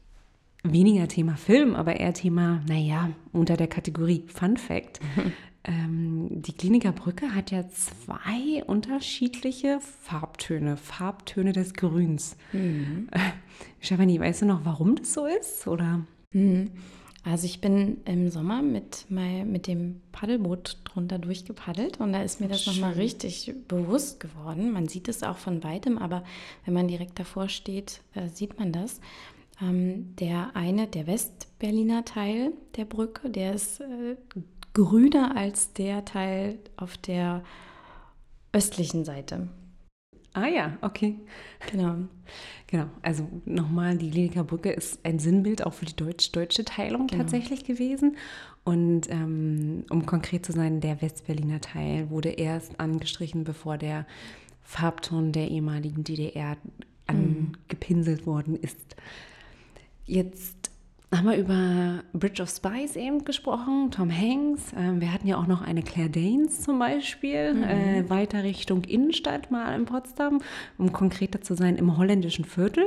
weniger 0.64 1.08
Thema 1.08 1.36
Film, 1.36 1.74
aber 1.74 1.98
eher 1.98 2.12
Thema, 2.12 2.62
naja, 2.68 3.10
unter 3.32 3.56
der 3.56 3.68
Kategorie 3.68 4.24
Fun 4.28 4.56
Fact. 4.56 5.00
ähm, 5.64 6.28
die 6.30 6.52
Kliniker 6.52 6.92
Brücke 6.92 7.34
hat 7.34 7.50
ja 7.50 7.68
zwei 7.68 8.64
unterschiedliche 8.64 9.78
Farbtöne, 9.80 10.76
Farbtöne 10.76 11.52
des 11.52 11.74
Grüns. 11.74 12.36
Mhm. 12.52 13.08
Äh, 13.12 13.18
Stefanie, 13.80 14.18
weißt 14.18 14.42
du 14.42 14.46
noch, 14.46 14.64
warum 14.64 14.96
das 14.96 15.12
so 15.12 15.26
ist? 15.26 15.66
Oder? 15.66 16.04
Mhm. 16.32 16.70
Also 17.24 17.46
ich 17.46 17.60
bin 17.60 17.98
im 18.04 18.30
Sommer 18.30 18.62
mit, 18.62 19.06
mein, 19.08 19.52
mit 19.52 19.68
dem 19.68 20.00
Paddelboot 20.10 20.78
drunter 20.82 21.20
durchgepaddelt 21.20 22.00
und 22.00 22.12
da 22.12 22.22
ist 22.22 22.40
mir 22.40 22.48
das 22.48 22.66
nochmal 22.66 22.94
richtig 22.94 23.54
bewusst 23.68 24.18
geworden. 24.18 24.72
Man 24.72 24.88
sieht 24.88 25.08
es 25.08 25.22
auch 25.22 25.36
von 25.36 25.62
weitem, 25.62 25.98
aber 25.98 26.24
wenn 26.64 26.74
man 26.74 26.88
direkt 26.88 27.20
davor 27.20 27.48
steht, 27.48 28.00
äh, 28.14 28.28
sieht 28.28 28.58
man 28.58 28.72
das. 28.72 29.00
Ähm, 29.60 30.16
der 30.16 30.56
eine, 30.56 30.88
der 30.88 31.06
Westberliner 31.06 32.04
Teil 32.04 32.52
der 32.76 32.86
Brücke, 32.86 33.30
der 33.30 33.54
ist 33.54 33.80
äh, 33.80 34.16
grüner 34.74 35.36
als 35.36 35.72
der 35.72 36.04
Teil 36.04 36.58
auf 36.76 36.96
der 36.96 37.42
östlichen 38.52 39.04
Seite. 39.04 39.48
Ah 40.34 40.46
ja, 40.46 40.78
okay. 40.80 41.16
Genau. 41.70 41.96
Genau, 42.66 42.86
also 43.02 43.28
nochmal, 43.44 43.98
die 43.98 44.10
Kliniker 44.10 44.44
Brücke 44.44 44.70
ist 44.70 45.04
ein 45.04 45.18
Sinnbild 45.18 45.66
auch 45.66 45.74
für 45.74 45.84
die 45.84 45.96
deutsch-deutsche 45.96 46.64
Teilung 46.64 47.06
genau. 47.06 47.22
tatsächlich 47.22 47.64
gewesen. 47.64 48.16
Und 48.64 49.10
ähm, 49.10 49.84
um 49.90 50.06
konkret 50.06 50.46
zu 50.46 50.52
sein, 50.52 50.80
der 50.80 51.02
Westberliner 51.02 51.60
Teil 51.60 52.08
wurde 52.08 52.30
erst 52.30 52.80
angestrichen, 52.80 53.44
bevor 53.44 53.76
der 53.76 54.06
Farbton 54.62 55.32
der 55.32 55.50
ehemaligen 55.50 56.02
DDR 56.02 56.56
mhm. 57.10 57.56
angepinselt 57.68 58.26
worden 58.26 58.56
ist. 58.56 58.96
Jetzt 60.06 60.61
haben 61.14 61.26
wir 61.26 61.36
über 61.36 62.02
Bridge 62.12 62.42
of 62.42 62.48
Spies 62.48 62.96
eben 62.96 63.24
gesprochen, 63.24 63.90
Tom 63.90 64.10
Hanks. 64.10 64.72
Ähm, 64.76 65.00
wir 65.00 65.12
hatten 65.12 65.26
ja 65.26 65.36
auch 65.36 65.46
noch 65.46 65.60
eine 65.60 65.82
Claire 65.82 66.08
Danes 66.08 66.62
zum 66.62 66.78
Beispiel, 66.78 67.54
mhm. 67.54 67.62
äh, 67.62 68.10
weiter 68.10 68.42
Richtung 68.42 68.84
Innenstadt 68.84 69.50
mal 69.50 69.74
in 69.74 69.84
Potsdam, 69.84 70.40
um 70.78 70.92
konkreter 70.92 71.42
zu 71.42 71.54
sein, 71.54 71.76
im 71.76 71.96
holländischen 71.98 72.44
Viertel. 72.44 72.84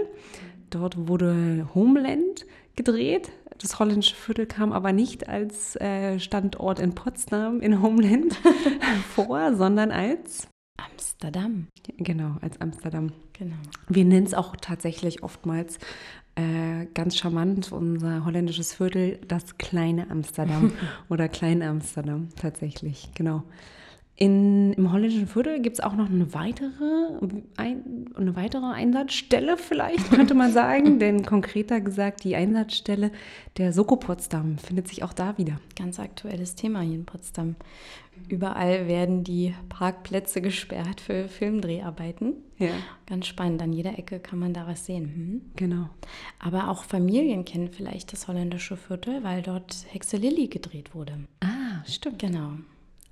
Dort 0.72 1.08
wurde 1.08 1.70
Homeland 1.76 2.46
gedreht. 2.76 3.32
Das 3.60 3.80
holländische 3.80 4.16
Viertel 4.16 4.48
kam 4.48 4.74
aber 4.74 4.92
nicht 4.92 5.30
als 5.30 5.76
äh, 5.78 6.20
Standort 6.20 6.80
in 6.80 6.96
Potsdam 6.96 7.62
in 7.62 7.82
Homeland 7.82 8.36
vor, 9.16 9.56
sondern 9.56 9.92
als 9.92 10.48
Amsterdam. 10.78 11.68
Genau, 11.98 12.36
als 12.42 12.60
Amsterdam. 12.60 13.14
Genau. 13.34 13.56
Wir 13.88 14.06
nennen 14.06 14.26
es 14.26 14.34
auch 14.34 14.56
tatsächlich 14.56 15.24
oftmals 15.24 15.80
äh, 16.36 16.86
ganz 16.94 17.18
charmant, 17.18 17.72
unser 17.72 18.26
holländisches 18.26 18.74
Viertel, 18.74 19.20
das 19.28 19.58
kleine 19.58 20.10
Amsterdam 20.10 20.74
oder 21.10 21.30
Klein 21.30 21.62
Amsterdam 21.62 22.30
tatsächlich, 22.36 23.10
genau. 23.16 23.44
In, 24.18 24.72
Im 24.74 24.94
holländischen 24.94 25.28
Viertel 25.28 25.62
gibt 25.62 25.78
es 25.78 25.84
auch 25.84 25.94
noch 25.94 26.10
eine 26.10 26.34
weitere, 26.34 27.20
ein, 27.58 28.06
eine 28.16 28.36
weitere 28.38 28.66
Einsatzstelle 28.66 29.58
vielleicht, 29.58 30.10
könnte 30.10 30.34
man 30.34 30.54
sagen. 30.54 31.00
Denn 31.00 31.26
konkreter 31.26 31.82
gesagt, 31.82 32.24
die 32.24 32.38
Einsatzstelle 32.38 33.12
der 33.58 33.74
Soko 33.74 33.98
Potsdam 33.98 34.58
findet 34.58 34.88
sich 34.88 35.04
auch 35.04 35.12
da 35.12 35.38
wieder. 35.38 35.60
Ganz 35.76 36.00
aktuelles 36.00 36.56
Thema 36.56 36.80
hier 36.80 36.96
in 36.96 37.06
Potsdam. 37.06 37.58
Überall 38.30 38.88
werden 38.88 39.26
die 39.26 39.54
Parkplätze 39.68 40.42
gesperrt 40.42 41.02
für 41.02 41.28
Filmdreharbeiten. 41.28 42.36
Ja. 42.58 42.70
Ganz 43.08 43.28
spannend. 43.28 43.62
An 43.62 43.74
jeder 43.74 44.00
Ecke 44.00 44.22
kann 44.22 44.40
man 44.40 44.54
da 44.54 44.66
was 44.66 44.86
sehen. 44.86 45.04
Hm? 45.04 45.42
Genau. 45.58 45.90
Aber 46.40 46.70
auch 46.70 46.86
Familien 46.86 47.44
kennen 47.44 47.68
vielleicht 47.70 48.14
das 48.14 48.30
holländische 48.30 48.78
Viertel, 48.78 49.26
weil 49.26 49.42
dort 49.42 49.86
Hexe 49.90 50.16
Lilly 50.16 50.48
gedreht 50.48 50.96
wurde. 50.96 51.20
Ah, 51.42 51.84
stimmt. 51.86 52.20
Genau. 52.20 52.52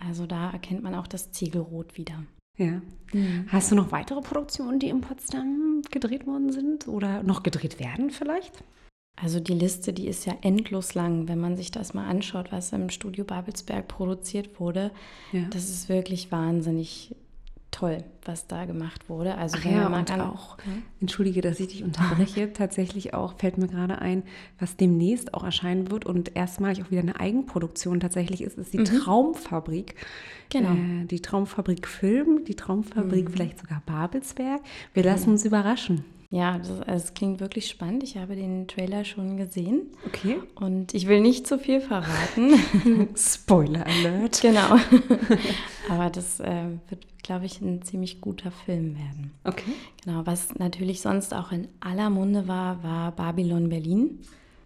Also 0.07 0.25
da 0.25 0.51
erkennt 0.51 0.83
man 0.83 0.95
auch 0.95 1.07
das 1.07 1.31
Ziegelrot 1.31 1.97
wieder. 1.97 2.23
Ja. 2.57 2.81
Mhm. 3.13 3.45
Hast 3.47 3.71
du 3.71 3.75
noch 3.75 3.91
weitere 3.91 4.21
Produktionen, 4.21 4.79
die 4.79 4.89
in 4.89 5.01
Potsdam 5.01 5.81
gedreht 5.89 6.27
worden 6.27 6.51
sind 6.51 6.87
oder 6.87 7.23
noch 7.23 7.43
gedreht 7.43 7.79
werden 7.79 8.11
vielleicht? 8.11 8.63
Also 9.15 9.39
die 9.39 9.53
Liste, 9.53 9.93
die 9.93 10.07
ist 10.07 10.25
ja 10.25 10.33
endlos 10.41 10.95
lang, 10.95 11.27
wenn 11.27 11.39
man 11.39 11.55
sich 11.55 11.71
das 11.71 11.93
mal 11.93 12.07
anschaut, 12.07 12.51
was 12.51 12.73
im 12.73 12.89
Studio 12.89 13.23
Babelsberg 13.23 13.87
produziert 13.87 14.59
wurde. 14.59 14.91
Ja. 15.31 15.45
Das 15.51 15.69
ist 15.69 15.87
wirklich 15.87 16.31
wahnsinnig 16.31 17.15
toll, 17.83 18.03
was 18.23 18.47
da 18.47 18.63
gemacht 18.63 19.09
wurde. 19.09 19.35
Also 19.35 19.57
Ach 19.59 19.65
ja, 19.65 19.87
und 19.87 20.11
auch, 20.21 20.57
ja? 20.59 20.71
entschuldige, 21.01 21.41
dass 21.41 21.59
ich 21.59 21.67
dich 21.67 21.83
unterbreche, 21.83 22.53
tatsächlich 22.53 23.13
auch 23.13 23.37
fällt 23.37 23.57
mir 23.57 23.67
gerade 23.67 23.99
ein, 23.99 24.23
was 24.57 24.77
demnächst 24.77 25.33
auch 25.33 25.43
erscheinen 25.43 25.91
wird 25.91 26.05
und 26.05 26.35
erstmalig 26.35 26.81
auch 26.83 26.91
wieder 26.91 27.01
eine 27.01 27.19
Eigenproduktion 27.19 27.99
tatsächlich 27.99 28.41
ist, 28.41 28.57
ist 28.57 28.73
die 28.73 28.79
mhm. 28.79 28.85
Traumfabrik. 28.85 29.95
Genau. 30.49 30.71
Äh, 30.71 31.05
die 31.05 31.21
Traumfabrik 31.21 31.87
Film, 31.87 32.45
die 32.45 32.55
Traumfabrik 32.55 33.29
mhm. 33.29 33.33
vielleicht 33.33 33.59
sogar 33.59 33.81
Babelsberg. 33.85 34.61
Wir 34.93 35.03
lassen 35.03 35.31
uns 35.31 35.43
überraschen. 35.43 36.05
Ja, 36.33 36.57
das, 36.57 36.81
also 36.81 37.05
es 37.05 37.13
klingt 37.13 37.39
wirklich 37.39 37.67
spannend. 37.67 38.01
Ich 38.01 38.17
habe 38.17 38.35
den 38.35 38.67
Trailer 38.67 39.05
schon 39.05 39.37
gesehen. 39.37 39.91
Okay. 40.07 40.37
Und 40.55 40.95
ich 40.95 41.07
will 41.07 41.21
nicht 41.21 41.45
zu 41.45 41.59
viel 41.59 41.79
verraten. 41.79 42.55
Spoiler 43.15 43.85
Alert. 43.85 44.41
Genau. 44.41 44.77
Aber 45.91 46.09
das 46.09 46.39
äh, 46.39 46.69
wird, 46.89 47.05
glaube 47.21 47.45
ich, 47.45 47.61
ein 47.61 47.83
ziemlich 47.83 48.19
guter 48.19 48.49
Film 48.49 48.97
werden. 48.97 49.31
Okay. 49.43 49.73
Genau. 50.03 50.25
Was 50.25 50.55
natürlich 50.55 51.01
sonst 51.01 51.35
auch 51.35 51.51
in 51.51 51.67
aller 51.79 52.09
Munde 52.09 52.47
war, 52.47 52.81
war 52.81 53.11
Babylon 53.11 53.69
Berlin. 53.69 54.17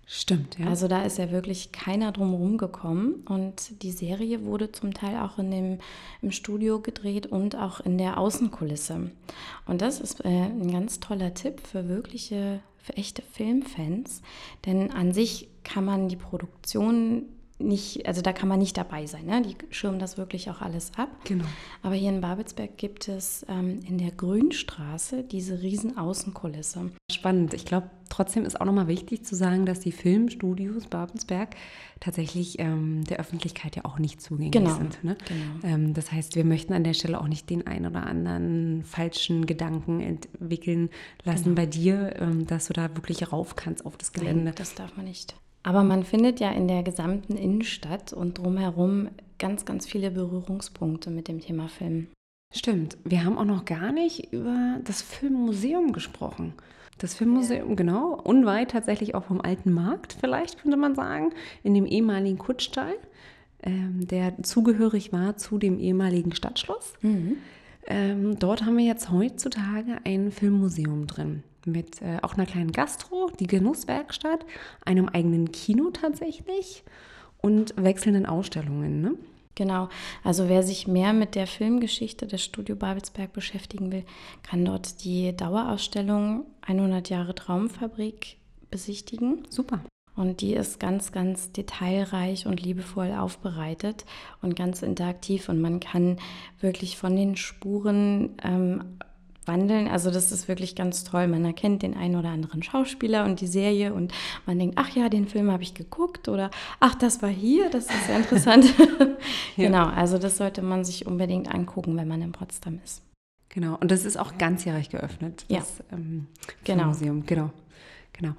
Stimmt, 0.10 0.58
ja. 0.58 0.68
Also 0.68 0.88
da 0.88 1.04
ist 1.04 1.18
ja 1.18 1.32
wirklich 1.32 1.74
keiner 1.74 2.14
drum 2.14 2.58
gekommen 2.58 3.26
und 3.28 3.84
die 3.84 3.92
Serie 3.92 4.46
wurde 4.46 4.72
zum 4.72 4.94
Teil 4.94 5.18
auch 5.18 5.38
in 5.38 5.52
dem, 5.52 5.80
im 6.22 6.32
Studio 6.32 6.80
gedreht 6.80 7.28
und 7.28 7.58
auch 7.58 7.82
in 7.82 7.98
der 7.98 8.18
Außenkulisse. 8.18 9.12
Und 9.66 9.82
das 9.82 10.00
ist 10.00 10.24
äh, 10.24 10.30
ein 10.30 10.72
ganz 10.72 11.02
toller 11.02 11.34
Tipp 11.34 11.60
für 11.60 11.90
wirkliche, 11.90 12.62
für 12.78 12.96
echte 12.96 13.22
Filmfans, 13.22 14.22
denn 14.66 14.92
an 14.92 15.12
sich 15.12 15.50
kann 15.66 15.84
man 15.84 16.08
die 16.08 16.16
Produktion 16.16 17.24
nicht, 17.60 18.06
also 18.06 18.22
da 18.22 18.34
kann 18.34 18.48
man 18.48 18.60
nicht 18.60 18.78
dabei 18.78 19.08
sein. 19.08 19.26
Ne? 19.26 19.42
Die 19.42 19.56
schirmen 19.72 19.98
das 19.98 20.18
wirklich 20.18 20.50
auch 20.50 20.62
alles 20.62 20.92
ab. 20.96 21.10
Genau. 21.24 21.46
Aber 21.82 21.96
hier 21.96 22.10
in 22.10 22.22
Babelsberg 22.22 22.78
gibt 22.78 23.08
es 23.08 23.46
ähm, 23.50 23.80
in 23.88 23.98
der 23.98 24.12
Grünstraße 24.12 25.24
diese 25.24 25.62
riesen 25.62 25.98
Außenkulisse. 25.98 26.92
Spannend. 27.12 27.56
Ich 27.56 27.66
glaube, 27.66 27.90
trotzdem 28.10 28.46
ist 28.46 28.62
auch 28.62 28.66
nochmal 28.66 28.88
wichtig 28.88 29.26
zu 29.26 29.36
sagen, 29.36 29.66
dass 29.66 29.80
die 29.80 29.92
Filmstudios 29.92 30.86
Babelsberg 30.86 31.56
tatsächlich 32.00 32.60
ähm, 32.60 33.04
der 33.06 33.18
Öffentlichkeit 33.20 33.76
ja 33.76 33.86
auch 33.86 33.98
nicht 33.98 34.22
zugänglich 34.22 34.52
genau. 34.52 34.76
sind. 34.76 35.04
Ne? 35.04 35.18
Genau. 35.28 35.74
Ähm, 35.74 35.94
das 35.96 36.12
heißt, 36.12 36.36
wir 36.36 36.46
möchten 36.46 36.74
an 36.74 36.84
der 36.84 36.94
Stelle 36.94 37.20
auch 37.20 37.28
nicht 37.28 37.50
den 37.50 37.66
einen 37.66 37.88
oder 37.88 38.06
anderen 38.06 38.84
falschen 38.84 39.48
Gedanken 39.48 40.00
entwickeln 40.00 40.90
lassen 41.24 41.56
genau. 41.56 41.56
bei 41.56 41.66
dir, 41.66 42.16
ähm, 42.20 42.46
dass 42.46 42.68
du 42.68 42.74
da 42.74 42.96
wirklich 42.96 43.32
rauf 43.32 43.56
kannst 43.56 43.84
auf 43.84 43.98
das 43.98 44.12
Gelände. 44.12 44.44
Nein, 44.44 44.56
das 44.56 44.76
darf 44.76 44.96
man 44.96 45.06
nicht. 45.06 45.36
Aber 45.64 45.84
man 45.84 46.04
findet 46.04 46.40
ja 46.40 46.52
in 46.52 46.68
der 46.68 46.84
gesamten 46.84 47.36
Innenstadt 47.36 48.14
und 48.14 48.38
drumherum 48.38 49.10
ganz, 49.38 49.66
ganz 49.66 49.86
viele 49.86 50.12
Berührungspunkte 50.12 51.10
mit 51.10 51.28
dem 51.28 51.42
Thema 51.42 51.68
Film. 51.68 52.08
Stimmt. 52.54 52.98
Wir 53.04 53.26
haben 53.26 53.38
auch 53.38 53.46
noch 53.46 53.66
gar 53.66 53.92
nicht 53.92 54.32
über 54.32 54.80
das 54.84 55.02
Filmmuseum 55.02 55.92
gesprochen. 55.92 56.54
Das 56.98 57.14
Filmmuseum, 57.14 57.70
ja. 57.70 57.76
genau, 57.76 58.20
unweit 58.24 58.72
tatsächlich 58.72 59.14
auch 59.14 59.26
vom 59.26 59.42
Alten 59.42 59.72
Markt, 59.72 60.18
vielleicht 60.20 60.62
könnte 60.62 60.78
man 60.78 60.96
sagen, 60.96 61.32
in 61.64 61.74
dem 61.74 61.86
ehemaligen 61.86 62.38
Kutschstall, 62.38 62.96
ähm, 63.62 64.08
der 64.08 64.42
zugehörig 64.42 65.14
war 65.14 65.38
zu 65.38 65.60
dem 65.60 65.78
ehemaligen 65.78 66.34
Stadtschloss. 66.34 66.94
Mhm. 67.02 67.38
Ähm, 67.86 68.40
dort 68.40 68.66
haben 68.66 68.78
wir 68.78 68.86
jetzt 68.86 69.12
heutzutage 69.12 69.98
ein 70.06 70.32
Filmmuseum 70.32 71.06
drin 71.06 71.44
mit 71.68 72.02
äh, 72.02 72.18
auch 72.22 72.34
einer 72.34 72.46
kleinen 72.46 72.72
Gastro, 72.72 73.30
die 73.40 73.48
Genusswerkstatt, 73.48 74.46
einem 74.86 75.10
eigenen 75.10 75.52
Kino 75.52 75.92
tatsächlich 75.92 76.84
und 77.40 77.74
wechselnden 77.78 78.26
Ausstellungen. 78.26 79.02
Ne? 79.02 79.16
Genau, 79.56 79.90
also 80.24 80.50
wer 80.50 80.62
sich 80.62 80.88
mehr 80.88 81.14
mit 81.14 81.34
der 81.34 81.48
Filmgeschichte 81.48 82.28
des 82.28 82.44
Studio 82.44 82.76
Babelsberg 82.76 83.34
beschäftigen 83.34 83.92
will, 83.92 84.04
kann 84.44 84.64
dort 84.64 85.04
die 85.04 85.36
Dauerausstellung 85.36 86.46
100 86.62 87.10
Jahre 87.10 87.34
Traumfabrik 87.34 88.38
besichtigen. 88.70 89.48
Super. 89.50 89.82
Und 90.16 90.42
die 90.42 90.54
ist 90.54 90.80
ganz, 90.80 91.12
ganz 91.12 91.52
detailreich 91.52 92.48
und 92.48 92.62
liebevoll 92.62 93.14
aufbereitet 93.14 94.06
und 94.42 94.56
ganz 94.56 94.82
interaktiv. 94.82 95.48
Und 95.48 95.62
man 95.62 95.80
kann 95.80 96.18
wirklich 96.60 96.98
von 96.98 97.16
den 97.16 97.36
Spuren 97.36 98.36
ähm, 98.44 98.98
wandeln. 99.48 99.88
Also 99.88 100.12
das 100.12 100.32
ist 100.32 100.48
wirklich 100.48 100.76
ganz 100.76 101.04
toll. 101.04 101.28
Man 101.28 101.46
erkennt 101.46 101.84
den 101.84 101.96
einen 101.96 102.16
oder 102.16 102.30
anderen 102.30 102.64
Schauspieler 102.64 103.26
und 103.26 103.42
die 103.42 103.48
Serie 103.48 103.94
und 103.94 104.14
man 104.46 104.60
denkt, 104.60 104.76
ach 104.78 104.90
ja, 104.90 105.10
den 105.10 105.28
Film 105.28 105.52
habe 105.52 105.64
ich 105.64 105.74
geguckt 105.74 106.30
oder 106.30 106.52
ach, 106.80 106.96
das 106.96 107.22
war 107.22 107.30
hier, 107.30 107.70
das 107.70 107.86
ist 107.86 108.08
sehr 108.08 108.18
interessant. 108.18 108.66
ja. 109.56 109.68
Genau, 109.68 109.86
also 109.86 110.18
das 110.18 110.38
sollte 110.38 110.62
man 110.62 110.84
sich 110.84 111.06
unbedingt 111.06 111.54
angucken, 111.54 111.96
wenn 111.98 112.08
man 112.08 112.22
in 112.22 112.32
Potsdam 112.32 112.80
ist. 112.84 113.02
Genau, 113.50 113.76
und 113.80 113.92
das 113.92 114.06
ist 114.06 114.18
auch 114.18 114.38
ganzjährig 114.38 114.90
geöffnet, 114.90 115.46
das 115.50 115.80
ja. 115.80 115.98
ähm, 115.98 116.28
genau. 116.64 116.88
Museum. 116.88 117.26
Genau, 117.26 117.50
genau. 118.14 118.34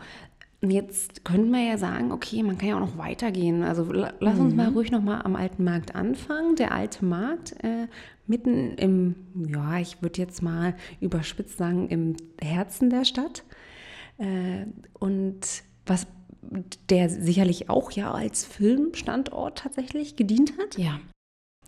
Jetzt 0.60 1.24
könnten 1.24 1.52
wir 1.52 1.62
ja 1.62 1.78
sagen, 1.78 2.10
okay, 2.10 2.42
man 2.42 2.58
kann 2.58 2.68
ja 2.68 2.76
auch 2.76 2.80
noch 2.80 2.98
weitergehen. 2.98 3.62
Also 3.62 3.84
lass 3.92 4.38
uns 4.38 4.52
mhm. 4.52 4.56
mal 4.56 4.68
ruhig 4.70 4.90
noch 4.90 5.02
mal 5.02 5.20
am 5.20 5.36
alten 5.36 5.62
Markt 5.62 5.94
anfangen. 5.94 6.56
Der 6.56 6.72
alte 6.72 7.04
Markt 7.04 7.52
äh, 7.62 7.86
mitten 8.26 8.74
im, 8.74 9.14
ja, 9.34 9.78
ich 9.78 10.02
würde 10.02 10.20
jetzt 10.20 10.42
mal 10.42 10.74
überspitzt 11.00 11.58
sagen, 11.58 11.88
im 11.88 12.16
Herzen 12.40 12.90
der 12.90 13.04
Stadt. 13.04 13.44
Äh, 14.18 14.66
und 14.98 15.62
was 15.86 16.08
der 16.90 17.08
sicherlich 17.08 17.70
auch 17.70 17.92
ja 17.92 18.12
als 18.12 18.44
Filmstandort 18.44 19.58
tatsächlich 19.58 20.16
gedient 20.16 20.54
hat. 20.58 20.76
Ja. 20.76 20.98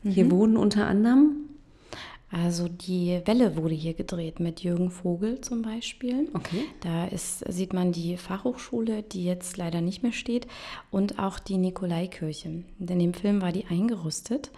Mhm. 0.02 0.10
Hier 0.10 0.30
wurden 0.32 0.56
unter 0.56 0.86
anderem 0.86 1.49
also 2.30 2.68
die 2.68 3.20
Welle 3.24 3.56
wurde 3.56 3.74
hier 3.74 3.94
gedreht 3.94 4.38
mit 4.38 4.62
Jürgen 4.62 4.90
Vogel 4.90 5.40
zum 5.40 5.62
Beispiel. 5.62 6.28
Okay. 6.32 6.64
Da 6.80 7.06
ist, 7.06 7.44
sieht 7.52 7.72
man 7.72 7.90
die 7.90 8.16
Fachhochschule, 8.16 9.02
die 9.02 9.24
jetzt 9.24 9.56
leider 9.56 9.80
nicht 9.80 10.02
mehr 10.02 10.12
steht, 10.12 10.46
und 10.90 11.18
auch 11.18 11.40
die 11.40 11.58
Nikolaikirche. 11.58 12.62
Denn 12.78 13.00
im 13.00 13.14
Film 13.14 13.42
war 13.42 13.50
die 13.50 13.66
eingerüstet 13.66 14.50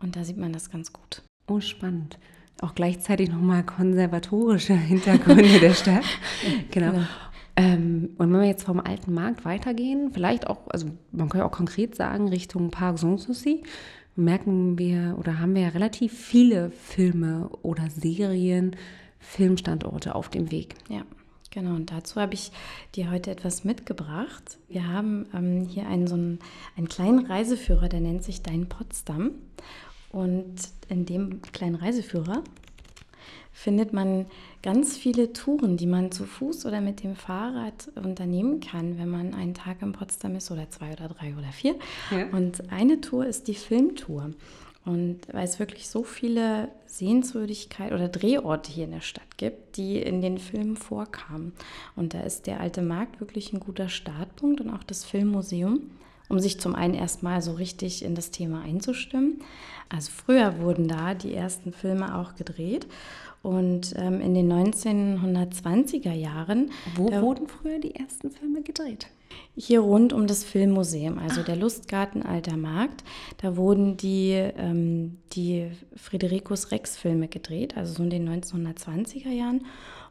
und 0.00 0.14
da 0.14 0.24
sieht 0.24 0.36
man 0.36 0.52
das 0.52 0.70
ganz 0.70 0.92
gut. 0.92 1.22
Oh, 1.48 1.60
spannend. 1.60 2.18
Auch 2.60 2.74
gleichzeitig 2.74 3.28
nochmal 3.28 3.64
konservatorische 3.64 4.74
Hintergründe 4.76 5.60
der 5.60 5.74
Stadt. 5.74 6.04
Genau. 6.70 6.92
genau. 6.92 7.06
Ähm, 7.56 8.10
und 8.18 8.32
wenn 8.32 8.40
wir 8.40 8.46
jetzt 8.46 8.64
vom 8.64 8.80
alten 8.80 9.14
Markt 9.14 9.44
weitergehen, 9.44 10.10
vielleicht 10.12 10.46
auch, 10.46 10.68
also 10.68 10.88
man 11.10 11.28
kann 11.28 11.40
ja 11.40 11.46
auch 11.46 11.52
konkret 11.52 11.94
sagen, 11.94 12.28
Richtung 12.28 12.70
Park 12.70 12.98
Sanssouci, 12.98 13.62
merken 14.16 14.78
wir 14.78 15.16
oder 15.18 15.38
haben 15.38 15.54
wir 15.54 15.62
ja 15.62 15.68
relativ 15.68 16.12
viele 16.12 16.70
Filme 16.70 17.48
oder 17.62 17.88
Serien, 17.90 18.76
Filmstandorte 19.18 20.14
auf 20.14 20.28
dem 20.28 20.50
Weg. 20.50 20.74
Ja. 20.88 21.02
Genau, 21.50 21.74
und 21.74 21.90
dazu 21.90 22.20
habe 22.20 22.34
ich 22.34 22.52
dir 22.94 23.10
heute 23.10 23.30
etwas 23.30 23.64
mitgebracht. 23.64 24.58
Wir 24.68 24.88
haben 24.88 25.26
ähm, 25.32 25.64
hier 25.64 25.86
einen, 25.88 26.06
so 26.06 26.14
einen, 26.14 26.38
einen 26.76 26.86
kleinen 26.86 27.24
Reiseführer, 27.24 27.88
der 27.88 28.00
nennt 28.00 28.24
sich 28.24 28.42
Dein 28.42 28.68
Potsdam. 28.68 29.30
Und 30.10 30.54
in 30.88 31.06
dem 31.06 31.40
kleinen 31.52 31.76
Reiseführer 31.76 32.44
findet 33.56 33.94
man 33.94 34.26
ganz 34.62 34.98
viele 34.98 35.32
Touren, 35.32 35.78
die 35.78 35.86
man 35.86 36.12
zu 36.12 36.26
Fuß 36.26 36.66
oder 36.66 36.82
mit 36.82 37.02
dem 37.02 37.16
Fahrrad 37.16 37.88
unternehmen 37.96 38.60
kann, 38.60 38.98
wenn 38.98 39.08
man 39.08 39.32
einen 39.32 39.54
Tag 39.54 39.80
in 39.80 39.92
Potsdam 39.92 40.36
ist 40.36 40.50
oder 40.50 40.68
zwei 40.68 40.92
oder 40.92 41.08
drei 41.08 41.32
oder 41.32 41.50
vier. 41.52 41.74
Ja. 42.10 42.26
Und 42.32 42.70
eine 42.70 43.00
Tour 43.00 43.24
ist 43.24 43.48
die 43.48 43.54
Filmtour. 43.54 44.32
Und 44.84 45.20
weil 45.32 45.44
es 45.44 45.58
wirklich 45.58 45.88
so 45.88 46.04
viele 46.04 46.68
Sehenswürdigkeiten 46.84 47.96
oder 47.96 48.08
Drehorte 48.08 48.70
hier 48.70 48.84
in 48.84 48.92
der 48.92 49.00
Stadt 49.00 49.38
gibt, 49.38 49.78
die 49.78 50.02
in 50.02 50.20
den 50.20 50.36
Filmen 50.36 50.76
vorkamen. 50.76 51.54
Und 51.96 52.12
da 52.12 52.20
ist 52.20 52.46
der 52.46 52.60
alte 52.60 52.82
Markt 52.82 53.20
wirklich 53.20 53.54
ein 53.54 53.60
guter 53.60 53.88
Startpunkt 53.88 54.60
und 54.60 54.70
auch 54.70 54.84
das 54.84 55.04
Filmmuseum, 55.04 55.80
um 56.28 56.38
sich 56.40 56.60
zum 56.60 56.74
einen 56.74 56.94
erstmal 56.94 57.40
so 57.40 57.54
richtig 57.54 58.04
in 58.04 58.14
das 58.14 58.30
Thema 58.30 58.62
einzustimmen. 58.62 59.40
Also 59.88 60.10
früher 60.10 60.58
wurden 60.58 60.88
da 60.88 61.14
die 61.14 61.34
ersten 61.34 61.72
Filme 61.72 62.16
auch 62.18 62.34
gedreht. 62.34 62.86
Und 63.46 63.94
ähm, 63.96 64.20
in 64.20 64.34
den 64.34 64.52
1920er 64.52 66.12
Jahren. 66.12 66.72
Wo 66.96 67.12
wurden 67.12 67.46
früher 67.46 67.78
die 67.78 67.94
ersten 67.94 68.32
Filme 68.32 68.62
gedreht? 68.62 69.06
Hier 69.54 69.80
rund 69.80 70.12
um 70.12 70.26
das 70.26 70.42
Filmmuseum, 70.42 71.18
also 71.20 71.42
Ach. 71.42 71.44
der 71.44 71.54
Lustgarten 71.54 72.24
Alter 72.24 72.56
Markt. 72.56 73.04
Da 73.38 73.56
wurden 73.56 73.96
die, 73.96 74.32
ähm, 74.32 75.18
die 75.32 75.70
Fridericus 75.94 76.72
Rex-Filme 76.72 77.28
gedreht, 77.28 77.76
also 77.76 77.94
so 77.94 78.02
in 78.02 78.10
den 78.10 78.28
1920er 78.28 79.30
Jahren. 79.30 79.64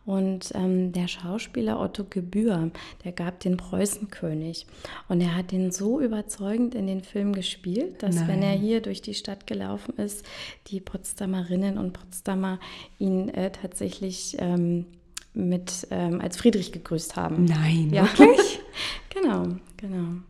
Und 0.05 0.51
ähm, 0.53 0.91
der 0.91 1.07
Schauspieler 1.07 1.79
Otto 1.79 2.03
Gebühr, 2.07 2.71
der 3.03 3.11
gab 3.11 3.39
den 3.39 3.57
Preußenkönig. 3.57 4.67
Und 5.07 5.21
er 5.21 5.35
hat 5.35 5.51
den 5.51 5.71
so 5.71 5.99
überzeugend 5.99 6.75
in 6.75 6.85
den 6.85 7.01
Film 7.01 7.33
gespielt, 7.33 8.03
dass 8.03 8.15
Nein. 8.15 8.27
wenn 8.27 8.43
er 8.43 8.53
hier 8.53 8.81
durch 8.81 9.01
die 9.01 9.15
Stadt 9.15 9.47
gelaufen 9.47 9.97
ist, 9.97 10.25
die 10.67 10.79
Potsdamerinnen 10.79 11.77
und 11.79 11.93
Potsdamer 11.93 12.59
ihn 12.99 13.29
äh, 13.29 13.51
tatsächlich 13.51 14.35
ähm, 14.39 14.85
mit 15.33 15.87
ähm, 15.89 16.21
als 16.21 16.37
Friedrich 16.37 16.71
gegrüßt 16.71 17.15
haben. 17.15 17.45
Nein, 17.45 17.89
ja. 17.91 18.03
wirklich? 18.03 18.59
genau, 19.09 19.43
genau. 19.77 20.21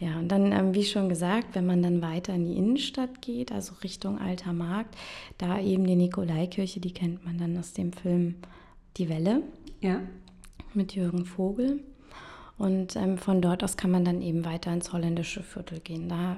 Ja, 0.00 0.18
und 0.18 0.28
dann, 0.28 0.50
ähm, 0.52 0.74
wie 0.74 0.84
schon 0.84 1.08
gesagt, 1.08 1.54
wenn 1.54 1.66
man 1.66 1.82
dann 1.82 2.02
weiter 2.02 2.34
in 2.34 2.44
die 2.44 2.56
Innenstadt 2.56 3.22
geht, 3.22 3.52
also 3.52 3.74
Richtung 3.84 4.18
Alter 4.18 4.52
Markt, 4.52 4.96
da 5.38 5.60
eben 5.60 5.86
die 5.86 5.94
Nikolaikirche, 5.94 6.80
die 6.80 6.92
kennt 6.92 7.24
man 7.24 7.38
dann 7.38 7.56
aus 7.56 7.72
dem 7.74 7.92
Film 7.92 8.34
die 8.96 9.08
Welle 9.08 9.42
ja. 9.80 10.00
mit 10.74 10.94
Jürgen 10.94 11.24
Vogel. 11.24 11.80
Und 12.56 12.96
ähm, 12.96 13.18
von 13.18 13.42
dort 13.42 13.64
aus 13.64 13.76
kann 13.76 13.90
man 13.90 14.04
dann 14.04 14.22
eben 14.22 14.44
weiter 14.44 14.72
ins 14.72 14.92
holländische 14.92 15.42
Viertel 15.42 15.80
gehen. 15.80 16.08
Da 16.08 16.36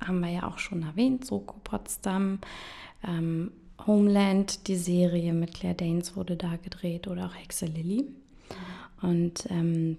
haben 0.00 0.20
wir 0.20 0.30
ja 0.30 0.46
auch 0.48 0.58
schon 0.58 0.82
erwähnt, 0.82 1.24
Soko 1.24 1.56
Potsdam, 1.62 2.38
ähm, 3.06 3.52
Homeland, 3.86 4.66
die 4.66 4.76
Serie 4.76 5.32
mit 5.32 5.54
Claire 5.54 5.74
Danes 5.74 6.16
wurde 6.16 6.36
da 6.36 6.56
gedreht 6.56 7.06
oder 7.06 7.26
auch 7.26 7.34
Hexe 7.34 7.66
Lilly. 7.66 8.06
Und 9.02 9.46
ähm, 9.50 9.98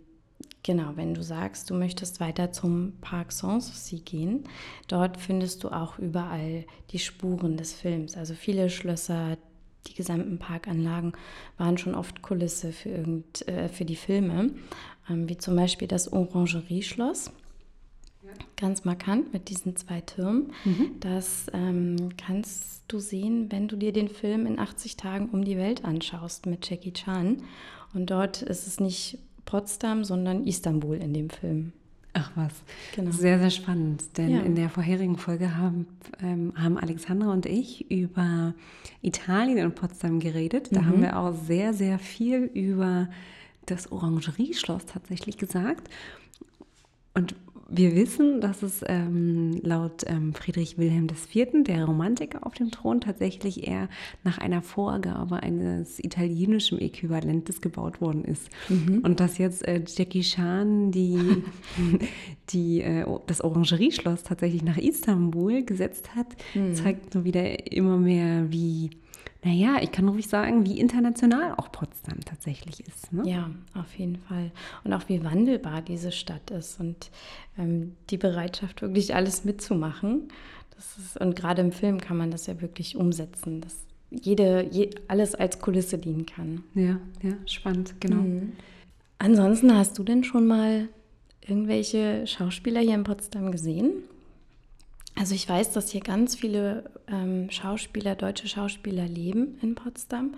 genau, 0.64 0.92
wenn 0.96 1.14
du 1.14 1.24
sagst, 1.24 1.70
du 1.70 1.76
möchtest 1.76 2.20
weiter 2.20 2.52
zum 2.52 2.94
Parc 3.02 3.32
Sanssouci 3.32 4.00
gehen, 4.00 4.44
dort 4.88 5.18
findest 5.18 5.64
du 5.64 5.70
auch 5.70 5.98
überall 5.98 6.66
die 6.92 7.00
Spuren 7.00 7.56
des 7.56 7.74
Films. 7.74 8.18
Also 8.18 8.34
viele 8.34 8.70
Schlösser, 8.70 9.38
die 9.88 9.94
gesamten 9.94 10.38
Parkanlagen 10.38 11.14
waren 11.58 11.78
schon 11.78 11.96
oft 11.96 12.22
Kulisse 12.22 12.72
für, 12.72 12.90
irgend, 12.90 13.48
äh, 13.48 13.70
für 13.70 13.86
die 13.86 13.96
Filme, 13.96 14.52
ähm, 15.10 15.30
wie 15.30 15.38
zum 15.38 15.56
Beispiel 15.56 15.88
das 15.88 16.12
Orangerie-Schloss. 16.12 17.32
Ganz 18.58 18.84
markant 18.86 19.34
mit 19.34 19.50
diesen 19.50 19.76
zwei 19.76 20.02
Türmen. 20.02 20.52
Mhm. 20.66 20.92
Das 21.00 21.48
ähm, 21.54 22.10
kannst 22.18 22.84
du 22.88 23.00
sehen, 23.00 23.52
wenn 23.52 23.68
du 23.68 23.76
dir 23.76 23.94
den 23.94 24.10
Film 24.10 24.46
in 24.46 24.60
80 24.60 24.98
Tagen 24.98 25.30
um 25.30 25.44
die 25.44 25.58
Welt 25.58 25.86
anschaust 25.86 26.46
mit 26.46 26.70
Jackie 26.70 26.94
Chan. 26.94 27.42
Und 27.94 28.12
dort 28.12 28.42
ist 28.42 28.68
es 28.68 28.80
nicht 28.80 29.18
Potsdam, 29.46 30.04
sondern 30.04 30.46
Istanbul 30.46 30.98
in 30.98 31.14
dem 31.14 31.30
Film. 31.30 31.74
Ach 32.14 32.32
was, 32.36 32.54
genau. 32.96 33.12
sehr, 33.12 33.40
sehr 33.40 33.52
spannend. 33.52 34.18
Denn 34.18 34.30
ja. 34.30 34.42
in 34.42 34.56
der 34.56 34.70
vorherigen 34.70 35.18
Folge 35.18 35.56
haben, 35.58 35.88
ähm, 36.22 36.54
haben 36.56 36.78
Alexandra 36.78 37.32
und 37.32 37.46
ich 37.46 37.90
über 37.92 38.54
Italien 39.02 39.66
und 39.66 39.76
Potsdam 39.76 40.20
geredet. 40.20 40.70
Da 40.72 40.82
mhm. 40.82 40.86
haben 40.86 41.02
wir 41.02 41.20
auch 41.20 41.34
sehr, 41.34 41.74
sehr 41.74 42.00
viel 42.00 42.44
über 42.54 43.10
das 43.68 43.92
Orangerieschloss 43.92 44.86
tatsächlich 44.86 45.38
gesagt. 45.38 45.88
Und 47.14 47.36
wir 47.72 47.96
wissen, 47.96 48.42
dass 48.42 48.64
es 48.64 48.84
ähm, 48.88 49.60
laut 49.62 50.04
ähm, 50.08 50.34
Friedrich 50.34 50.78
Wilhelm 50.78 51.08
IV., 51.08 51.64
der 51.64 51.86
Romantiker 51.86 52.46
auf 52.46 52.54
dem 52.54 52.72
Thron, 52.72 53.02
tatsächlich 53.02 53.68
eher 53.68 53.90
nach 54.24 54.38
einer 54.38 54.62
Vorgabe 54.62 55.42
eines 55.44 56.00
italienischen 56.00 56.80
Äquivalentes 56.80 57.62
gebaut 57.62 58.02
worden 58.02 58.24
ist. 58.24 58.50
Mhm. 58.70 59.00
Und 59.04 59.20
dass 59.20 59.38
jetzt 59.38 59.68
äh, 59.68 59.82
Jackie 59.86 60.22
Chan 60.22 60.92
die, 60.92 61.44
die, 62.50 62.82
äh, 62.82 63.06
das 63.28 63.42
Orangerieschloss 63.42 64.24
tatsächlich 64.24 64.64
nach 64.64 64.78
Istanbul 64.78 65.64
gesetzt 65.64 66.16
hat, 66.16 66.28
mhm. 66.56 66.74
zeigt 66.74 67.14
nur 67.14 67.24
wieder 67.24 67.72
immer 67.72 67.98
mehr, 67.98 68.52
wie 68.52 68.92
naja, 69.44 69.78
ich 69.82 69.92
kann 69.92 70.10
ruhig 70.10 70.28
sagen, 70.28 70.66
wie 70.66 70.80
international 70.80 71.54
auch 71.56 71.72
Potsdam 71.72 72.20
tatsächlich 72.26 72.86
ist. 72.86 73.14
Ne? 73.14 73.24
Ja, 73.26 73.50
auf 73.74 73.98
jeden 73.98 74.18
Fall. 74.18 74.52
Und 74.84 74.94
auch 74.94 75.08
wie 75.08 75.24
wandelbar 75.24 75.82
diese 75.82 76.12
Stadt 76.12 76.52
ist 76.52 76.80
und 76.80 77.10
ähm, 77.58 77.96
die 78.10 78.18
Bereitschaft, 78.18 78.82
wirklich 78.82 79.16
alles 79.16 79.46
mitzumachen. 79.46 80.28
Das 80.76 80.98
ist, 80.98 81.18
und 81.22 81.36
gerade 81.36 81.62
im 81.62 81.72
Film 81.72 82.02
kann 82.02 82.18
man 82.18 82.32
das 82.32 82.48
ja 82.48 82.60
wirklich 82.62 82.98
umsetzen, 82.98 83.62
dass 83.62 83.78
jede, 84.12 84.68
je, 84.72 84.90
alles 85.08 85.36
als 85.36 85.60
Kulisse 85.60 85.98
dienen 85.98 86.26
kann. 86.26 86.64
Ja, 86.76 87.00
ja, 87.22 87.34
spannend, 87.46 87.96
genau. 88.02 88.22
Mhm. 88.22 88.54
Ansonsten 89.20 89.76
hast 89.76 89.98
du 89.98 90.04
denn 90.04 90.24
schon 90.24 90.48
mal 90.48 90.90
irgendwelche 91.46 92.28
Schauspieler 92.28 92.82
hier 92.82 92.96
in 92.96 93.04
Potsdam 93.04 93.52
gesehen? 93.52 94.04
Also 95.20 95.36
ich 95.36 95.50
weiß, 95.50 95.74
dass 95.74 95.90
hier 95.92 96.00
ganz 96.00 96.36
viele 96.36 96.90
ähm, 97.10 97.50
Schauspieler, 97.52 98.16
deutsche 98.16 98.48
Schauspieler 98.48 99.06
leben 99.06 99.58
in 99.62 99.76
Potsdam. 99.76 100.36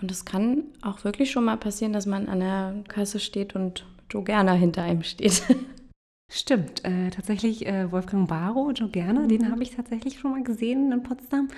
Und 0.00 0.12
es 0.12 0.24
kann 0.24 0.62
auch 0.82 1.02
wirklich 1.02 1.32
schon 1.32 1.44
mal 1.44 1.56
passieren, 1.56 1.92
dass 1.92 2.06
man 2.06 2.28
an 2.28 2.38
der 2.38 2.84
Kasse 2.86 3.18
steht 3.18 3.56
und 3.56 3.84
Joe 4.08 4.22
Gerner 4.22 4.52
hinter 4.52 4.84
einem 4.84 5.02
steht. 5.02 5.42
Stimmt, 6.32 6.84
äh, 6.84 7.10
tatsächlich 7.10 7.66
äh, 7.66 7.90
Wolfgang 7.90 8.28
Barrow, 8.28 8.70
Joe 8.72 8.88
Gerner, 8.88 9.22
mhm. 9.22 9.28
den 9.28 9.50
habe 9.50 9.64
ich 9.64 9.74
tatsächlich 9.74 10.20
schon 10.20 10.30
mal 10.30 10.44
gesehen 10.44 10.92
in 10.92 11.02
Potsdam. 11.02 11.48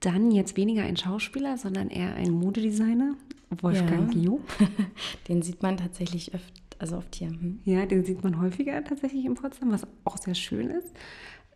Dann 0.00 0.30
jetzt 0.30 0.58
weniger 0.58 0.82
ein 0.82 0.98
Schauspieler, 0.98 1.56
sondern 1.56 1.88
eher 1.88 2.14
ein 2.16 2.32
Modedesigner, 2.32 3.14
Wolfgang 3.62 4.14
ja. 4.14 4.20
Job. 4.24 4.42
Den 5.28 5.40
sieht 5.40 5.62
man 5.62 5.78
tatsächlich 5.78 6.34
öfter, 6.34 6.52
also 6.78 6.98
oft 6.98 7.14
hier. 7.14 7.28
Hm. 7.28 7.60
Ja, 7.64 7.86
den 7.86 8.04
sieht 8.04 8.22
man 8.22 8.38
häufiger 8.38 8.84
tatsächlich 8.84 9.24
in 9.24 9.34
Potsdam, 9.34 9.72
was 9.72 9.86
auch 10.04 10.18
sehr 10.18 10.34
schön 10.34 10.68
ist. 10.68 10.92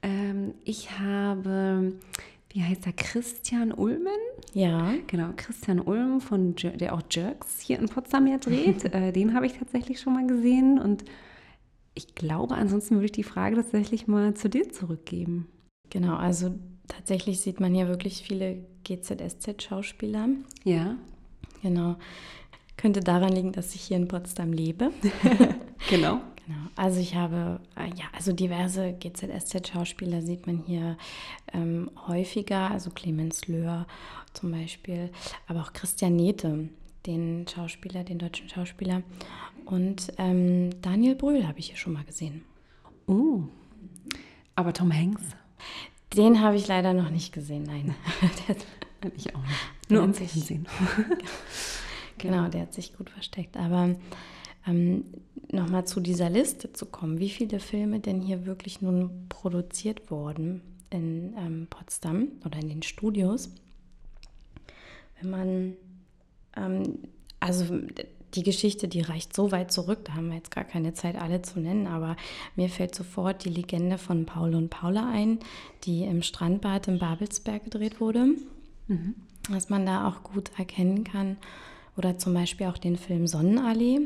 Ähm, 0.03 0.55
ich 0.65 0.99
habe, 0.99 1.93
wie 2.51 2.63
heißt 2.63 2.87
er, 2.87 2.93
Christian 2.93 3.73
Ulmen? 3.73 4.19
Ja. 4.55 4.95
Genau, 5.07 5.31
Christian 5.37 5.81
Ulm, 5.81 6.21
von, 6.21 6.55
der 6.57 6.95
auch 6.95 7.03
Jerks 7.11 7.61
hier 7.61 7.79
in 7.79 7.89
Potsdam 7.89 8.27
ja 8.27 8.39
dreht. 8.39 8.85
äh, 8.95 9.13
den 9.13 9.35
habe 9.35 9.47
ich 9.47 9.55
tatsächlich 9.55 10.01
schon 10.01 10.15
mal 10.15 10.27
gesehen. 10.27 10.79
Und 10.79 11.05
ich 11.95 12.15
glaube, 12.15 12.55
ansonsten 12.55 12.97
würde 12.97 13.07
ich 13.07 13.13
die 13.13 13.25
Frage 13.25 13.57
tatsächlich 13.57 14.07
mal 14.07 14.35
zu 14.35 14.49
dir 14.49 14.71
zurückgeben. 14.71 15.49
Genau, 15.91 16.17
also 16.17 16.55
tatsächlich 16.87 17.41
sieht 17.41 17.61
man 17.61 17.75
hier 17.75 17.89
wirklich 17.89 18.23
viele 18.23 18.65
GZSZ-Schauspieler. 18.85 20.29
Ja. 20.65 20.97
Genau. 21.63 21.97
Könnte 22.77 23.01
daran 23.01 23.33
liegen, 23.33 23.53
dass 23.53 23.75
ich 23.75 23.83
hier 23.83 23.97
in 23.97 24.07
Potsdam 24.07 24.53
lebe. 24.53 24.93
genau. 25.91 26.21
Genau. 26.49 26.61
Also 26.77 26.99
ich 26.99 27.15
habe 27.15 27.61
äh, 27.77 27.89
ja 27.95 28.07
also 28.13 28.33
diverse 28.33 28.95
GZSZ-Schauspieler 28.95 30.23
sieht 30.23 30.47
man 30.47 30.63
hier 30.67 30.97
ähm, 31.53 31.91
häufiger, 32.07 32.71
also 32.71 32.89
Clemens 32.89 33.49
Löhr 33.49 33.87
zum 34.33 34.53
Beispiel, 34.53 35.11
aber 35.47 35.61
auch 35.61 35.75
Christian 35.75 36.17
Nete, 36.17 36.71
den 37.05 37.47
Schauspieler, 37.47 38.03
den 38.03 38.19
deutschen 38.19 38.49
Schauspieler. 38.49 39.03
Und 39.67 40.11
ähm, 40.17 40.71
Daniel 40.81 41.17
Brühl 41.17 41.47
habe 41.47 41.59
ich 41.59 41.67
hier 41.67 41.77
schon 41.77 41.93
mal 41.93 42.05
gesehen. 42.05 42.43
Oh, 43.07 43.43
aber 44.55 44.73
Tom 44.73 44.91
Hanks? 44.91 45.23
Den 46.17 46.41
habe 46.41 46.57
ich 46.57 46.67
leider 46.67 46.95
noch 46.95 47.11
nicht 47.11 47.35
gesehen, 47.35 47.65
nein. 47.65 47.95
ich 49.17 49.35
auch 49.35 49.43
nicht. 49.43 49.91
Nur 49.91 50.03
im 50.03 50.15
Fernsehen. 50.15 50.67
genau, 52.17 52.49
der 52.49 52.63
hat 52.63 52.73
sich 52.73 52.97
gut 52.97 53.11
versteckt. 53.11 53.59
Aber 53.59 53.95
ähm, 54.67 55.05
Nochmal 55.51 55.87
zu 55.87 56.01
dieser 56.01 56.29
Liste 56.29 56.75
zu 56.75 56.85
kommen, 56.85 57.19
wie 57.21 57.31
viele 57.31 57.59
Filme 57.59 58.01
denn 58.01 58.21
hier 58.21 58.45
wirklich 58.45 58.83
nun 58.83 59.27
produziert 59.31 60.11
wurden 60.11 60.61
in 60.91 61.35
ähm, 61.39 61.67
Potsdam 61.71 62.29
oder 62.45 62.59
in 62.59 62.69
den 62.69 62.83
Studios. 62.83 63.51
Wenn 65.21 65.31
man, 65.31 65.77
ähm, 66.55 66.99
also 67.41 67.65
die 68.35 68.43
Geschichte, 68.43 68.89
die 68.89 69.01
reicht 69.01 69.35
so 69.35 69.51
weit 69.51 69.73
zurück, 69.73 70.01
da 70.05 70.15
haben 70.15 70.29
wir 70.29 70.37
jetzt 70.37 70.51
gar 70.51 70.65
keine 70.65 70.93
Zeit, 70.93 71.17
alle 71.17 71.41
zu 71.41 71.61
nennen, 71.61 71.87
aber 71.87 72.17
mir 72.55 72.69
fällt 72.69 72.95
sofort 72.95 73.47
die 73.47 73.51
Legende 73.51 73.97
von 73.97 74.27
Paul 74.27 74.55
und 74.55 74.69
Paula 74.69 75.11
ein, 75.11 75.39
die 75.85 76.05
im 76.05 76.23
Strandbad 76.23 76.89
in 76.89 76.99
Babelsberg 76.99 77.65
gedreht 77.65 78.01
wurde, 78.01 78.35
mhm. 78.87 79.15
was 79.49 79.71
man 79.71 79.87
da 79.87 80.07
auch 80.09 80.23
gut 80.23 80.51
erkennen 80.59 81.05
kann. 81.05 81.39
Oder 81.99 82.17
zum 82.17 82.33
Beispiel 82.33 82.69
auch 82.69 82.79
den 82.79 82.97
Film 82.97 83.27
Sonnenallee. 83.27 84.01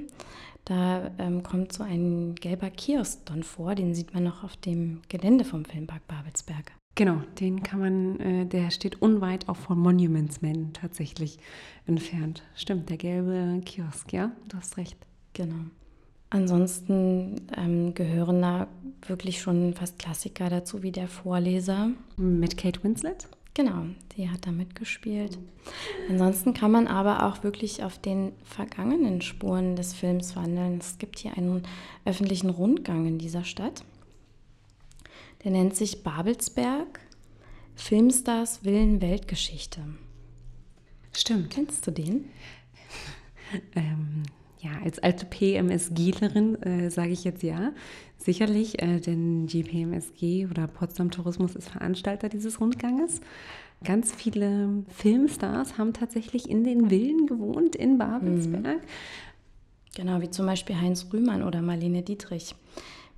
Da 0.64 1.11
ähm, 1.18 1.42
kommt 1.42 1.72
so 1.72 1.83
ein 1.83 2.35
gelber 2.37 2.70
Kiosk 2.70 3.26
dann 3.26 3.42
vor, 3.42 3.74
den 3.74 3.94
sieht 3.94 4.14
man 4.14 4.24
noch 4.24 4.44
auf 4.44 4.57
dem 4.57 5.02
Gelände 5.09 5.44
vom 5.44 5.64
Filmpark 5.64 6.07
Babelsberg. 6.07 6.72
Genau, 6.94 7.22
den 7.40 7.62
kann 7.62 7.81
man, 7.81 8.20
äh, 8.20 8.46
der 8.46 8.70
steht 8.70 9.00
unweit 9.00 9.48
auch 9.48 9.57
von 9.57 9.78
Monuments 9.78 10.42
Man 10.42 10.72
tatsächlich 10.72 11.38
entfernt. 11.87 12.42
Stimmt, 12.55 12.90
der 12.90 12.96
gelbe 12.96 13.61
Kiosk, 13.64 14.12
ja, 14.12 14.31
du 14.48 14.57
hast 14.57 14.76
recht. 14.76 14.96
Genau. 15.33 15.64
Ansonsten 16.31 17.42
ähm, 17.57 17.94
gehören 17.94 18.40
da 18.40 18.68
wirklich 19.07 19.40
schon 19.40 19.74
fast 19.74 19.98
Klassiker 19.98 20.48
dazu, 20.48 20.83
wie 20.83 20.92
der 20.92 21.09
Vorleser. 21.09 21.90
Mit 22.16 22.57
Kate 22.57 22.83
Winslet? 22.85 23.28
Genau, 23.55 23.85
die 24.17 24.31
hat 24.31 24.47
da 24.47 24.51
mitgespielt. 24.51 25.38
Ansonsten 26.09 26.55
kann 26.55 26.71
man 26.71 26.87
aber 26.87 27.27
auch 27.27 27.43
wirklich 27.43 27.83
auf 27.83 27.99
den 27.99 28.33
vergangenen 28.45 29.21
Spuren 29.21 29.77
des 29.77 29.93
Films 29.93 30.35
wandeln. 30.37 30.79
Es 30.79 30.97
gibt 30.97 31.19
hier 31.19 31.37
einen 31.37 31.62
öffentlichen 32.07 32.49
Rundgang 32.49 33.07
in 33.07 33.19
dieser 33.19 33.45
Stadt. 33.45 33.85
Der 35.45 35.51
nennt 35.51 35.77
sich 35.77 36.03
Babelsberg, 36.03 37.01
Filmstars 37.75 38.65
Willen 38.65 39.03
Weltgeschichte. 39.03 39.83
Stimmt. 41.15 41.51
Kennst 41.51 41.87
du 41.87 41.91
den? 41.91 42.31
ähm, 43.75 44.23
ja, 44.62 44.70
als 44.85 45.01
alte 45.01 45.27
PMSGlerin 45.27 46.62
äh, 46.62 46.90
sage 46.90 47.11
ich 47.11 47.25
jetzt 47.25 47.42
ja, 47.42 47.72
sicherlich, 48.16 48.81
äh, 48.81 49.01
denn 49.01 49.46
die 49.46 49.64
PMSG 49.64 50.46
oder 50.48 50.68
Potsdam 50.68 51.11
Tourismus 51.11 51.57
ist 51.57 51.68
Veranstalter 51.68 52.29
dieses 52.29 52.61
Rundganges. 52.61 53.20
Ganz 53.83 54.12
viele 54.12 54.85
Filmstars 54.88 55.79
haben 55.79 55.92
tatsächlich 55.92 56.48
in 56.48 56.62
den 56.62 56.88
Villen 56.88 57.27
gewohnt 57.27 57.75
in 57.75 57.98
Babelsberg. 57.98 58.77
Mhm. 58.77 58.81
Genau, 59.96 60.20
wie 60.20 60.31
zum 60.31 60.46
Beispiel 60.46 60.81
Heinz 60.81 61.09
Rühmann 61.12 61.42
oder 61.42 61.61
Marlene 61.61 62.03
Dietrich 62.03 62.55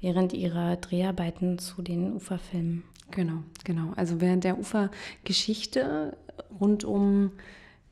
während 0.01 0.33
ihrer 0.33 0.77
Dreharbeiten 0.77 1.59
zu 1.59 1.83
den 1.83 2.15
Uferfilmen. 2.15 2.83
Genau, 3.11 3.43
genau. 3.65 3.93
Also 3.97 4.21
während 4.21 4.45
der 4.45 4.59
Ufergeschichte 4.59 6.17
rund 6.59 6.85
um 6.85 7.33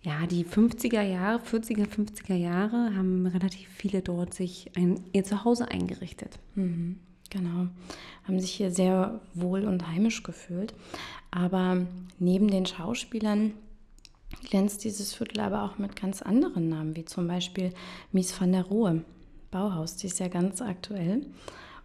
ja, 0.03 0.27
die 0.27 0.45
50er 0.45 1.03
Jahre, 1.03 1.41
40er, 1.43 1.87
50er 1.87 2.35
Jahre 2.35 2.95
haben 2.97 3.27
relativ 3.27 3.69
viele 3.69 4.03
dort 4.03 4.35
sich 4.35 4.71
ein, 4.77 5.05
ihr 5.13 5.23
Zuhause 5.23 5.69
eingerichtet. 5.69 6.41
Mhm, 6.57 6.99
genau. 7.31 7.69
Haben 8.25 8.41
sich 8.41 8.51
hier 8.51 8.73
sehr 8.73 9.21
wohl 9.35 9.65
und 9.65 9.87
heimisch 9.87 10.25
gefühlt. 10.25 10.75
Aber 11.31 11.87
neben 12.19 12.49
den 12.49 12.67
Schauspielern 12.67 13.53
glänzt 14.49 14.83
dieses 14.83 15.15
Viertel 15.15 15.41
aber 15.41 15.63
auch 15.63 15.79
mit 15.79 15.95
ganz 15.95 16.21
anderen 16.21 16.69
Namen, 16.69 16.97
wie 16.97 17.05
zum 17.05 17.29
Beispiel 17.29 17.73
Mies 18.11 18.39
van 18.41 18.53
der 18.53 18.65
Rohe, 18.65 19.05
Bauhaus, 19.53 19.97
die 19.97 20.09
ist 20.09 20.19
ja 20.19 20.29
ganz 20.29 20.61
aktuell. 20.61 21.27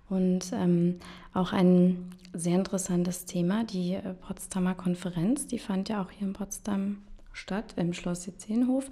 Und 0.10 0.54
ähm, 0.54 1.00
auch 1.34 1.54
ein 1.54 2.16
sehr 2.34 2.56
interessantes 2.56 3.26
Thema, 3.26 3.64
die 3.64 3.94
äh, 3.94 4.14
Potsdamer 4.14 4.74
Konferenz, 4.74 5.48
die 5.48 5.60
fand 5.60 5.90
ja 5.90 6.02
auch 6.02 6.10
hier 6.10 6.28
in 6.28 6.34
Potsdam 6.34 7.04
statt, 7.38 7.74
im 7.78 7.94
Schloss 7.94 8.26
Jetzenhof. 8.26 8.90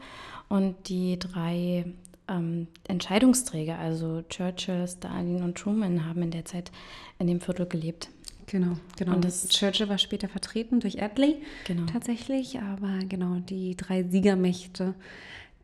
Und 0.48 0.76
die 0.88 1.20
drei 1.20 1.86
ähm, 2.28 2.68
Entscheidungsträger, 2.88 3.78
also 3.78 4.24
Churchill, 4.30 4.88
Stalin 4.88 5.44
und 5.44 5.58
Truman, 5.58 6.06
haben 6.06 6.22
in 6.24 6.32
der 6.32 6.46
Zeit 6.46 6.72
in 7.20 7.28
dem 7.28 7.42
Viertel 7.42 7.66
gelebt. 7.66 8.10
Genau, 8.48 8.78
genau. 8.98 9.16
Und 9.16 9.26
das 9.26 9.48
Churchill 9.50 9.90
war 9.90 9.98
später 9.98 10.30
vertreten 10.30 10.80
durch 10.80 11.02
Attlee 11.02 11.38
genau. 11.66 11.86
tatsächlich, 11.92 12.60
aber 12.60 13.00
genau 13.10 13.38
die 13.40 13.76
drei 13.76 14.04
Siegermächte 14.04 14.94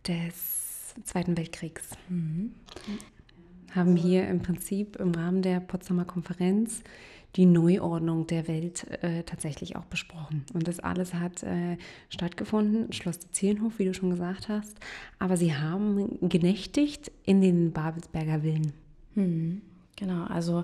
des 0.08 0.96
Zweiten 1.04 1.38
Weltkriegs 1.38 1.90
mhm. 2.10 2.54
haben 3.74 3.96
hier 3.96 4.28
im 4.28 4.42
Prinzip 4.42 4.96
im 4.98 5.14
Rahmen 5.14 5.42
der 5.42 5.60
Potsdamer 5.60 6.06
Konferenz 6.06 6.82
die 7.36 7.46
Neuordnung 7.46 8.28
der 8.28 8.48
Welt 8.48 8.86
äh, 9.04 9.24
tatsächlich 9.24 9.76
auch 9.76 9.86
besprochen. 9.86 10.46
Und 10.54 10.68
das 10.68 10.80
alles 10.80 11.14
hat 11.14 11.44
äh, 11.44 11.78
stattgefunden, 12.10 12.92
Schloss 12.92 13.20
Zielenhof, 13.32 13.80
wie 13.80 13.86
du 13.86 13.94
schon 13.94 14.10
gesagt 14.10 14.50
hast. 14.50 14.76
Aber 15.20 15.38
sie 15.38 15.56
haben 15.56 16.18
genächtigt 16.22 17.12
in 17.24 17.42
den 17.42 17.72
Babelsberger 17.72 18.42
Villen. 18.42 18.74
Mhm. 19.16 19.62
Genau, 19.96 20.26
also 20.26 20.64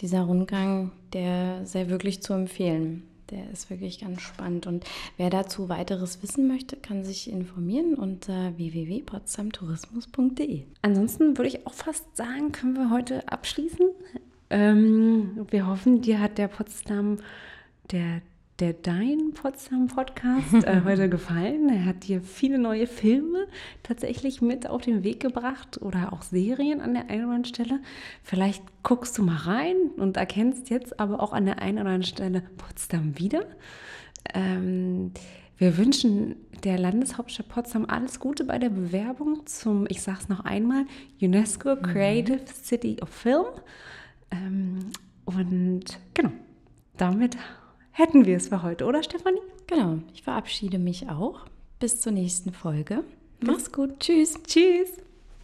dieser 0.00 0.22
Rundgang, 0.22 0.92
der 1.12 1.66
sei 1.66 1.88
wirklich 1.88 2.22
zu 2.22 2.32
empfehlen. 2.32 3.04
Der 3.30 3.50
ist 3.50 3.68
wirklich 3.68 4.00
ganz 4.00 4.22
spannend. 4.22 4.66
Und 4.66 4.86
wer 5.18 5.28
dazu 5.28 5.68
weiteres 5.68 6.22
wissen 6.22 6.48
möchte, 6.48 6.76
kann 6.76 7.04
sich 7.04 7.30
informieren 7.30 7.94
unter 7.94 8.56
www.potsdamtourismus.de. 8.56 10.62
Ansonsten 10.80 11.36
würde 11.36 11.48
ich 11.48 11.66
auch 11.66 11.74
fast 11.74 12.16
sagen, 12.16 12.52
können 12.52 12.74
wir 12.74 12.90
heute 12.90 13.30
abschließen. 13.30 13.90
Ähm, 14.50 15.46
wir 15.50 15.66
hoffen, 15.66 16.00
dir 16.00 16.20
hat 16.20 16.38
der 16.38 16.48
Potsdam, 16.48 17.18
der 17.90 18.22
der 18.58 18.72
Dein 18.72 19.34
Potsdam 19.34 19.86
Podcast 19.86 20.64
äh, 20.64 20.80
heute 20.84 21.08
gefallen. 21.08 21.68
Er 21.68 21.84
hat 21.84 22.08
dir 22.08 22.20
viele 22.20 22.58
neue 22.58 22.88
Filme 22.88 23.46
tatsächlich 23.84 24.42
mit 24.42 24.68
auf 24.68 24.82
den 24.82 25.04
Weg 25.04 25.20
gebracht 25.20 25.80
oder 25.80 26.12
auch 26.12 26.22
Serien 26.22 26.80
an 26.80 26.94
der 26.94 27.04
einen 27.08 27.26
oder 27.26 27.34
anderen 27.34 27.44
Stelle. 27.44 27.80
Vielleicht 28.24 28.62
guckst 28.82 29.16
du 29.16 29.22
mal 29.22 29.36
rein 29.36 29.76
und 29.96 30.16
erkennst 30.16 30.70
jetzt 30.70 30.98
aber 30.98 31.20
auch 31.20 31.32
an 31.32 31.44
der 31.44 31.60
einen 31.60 31.78
oder 31.78 31.90
anderen 31.90 32.02
Stelle 32.02 32.42
Potsdam 32.56 33.16
wieder. 33.16 33.44
Ähm, 34.34 35.12
wir 35.56 35.76
wünschen 35.76 36.34
der 36.64 36.78
Landeshauptstadt 36.78 37.48
Potsdam 37.48 37.86
alles 37.86 38.18
Gute 38.18 38.44
bei 38.44 38.58
der 38.58 38.70
Bewerbung 38.70 39.46
zum, 39.46 39.86
ich 39.88 40.02
sage 40.02 40.18
es 40.22 40.28
noch 40.28 40.40
einmal, 40.40 40.84
UNESCO 41.20 41.76
mhm. 41.76 41.82
Creative. 41.82 42.40
City 42.64 42.96
of 43.00 43.08
Film. 43.08 43.46
Ähm, 44.30 44.90
und 45.24 45.98
genau, 46.14 46.32
damit 46.96 47.36
hätten 47.92 48.24
wir 48.24 48.36
es 48.36 48.48
für 48.48 48.62
heute, 48.62 48.84
oder 48.84 49.02
Stefanie? 49.02 49.40
Genau, 49.66 49.98
ich 50.12 50.22
verabschiede 50.22 50.78
mich 50.78 51.08
auch. 51.08 51.46
Bis 51.78 52.00
zur 52.00 52.12
nächsten 52.12 52.52
Folge. 52.52 53.04
Mach's 53.40 53.70
gut. 53.70 54.00
Tschüss. 54.00 54.38
Tschüss. 54.44 54.90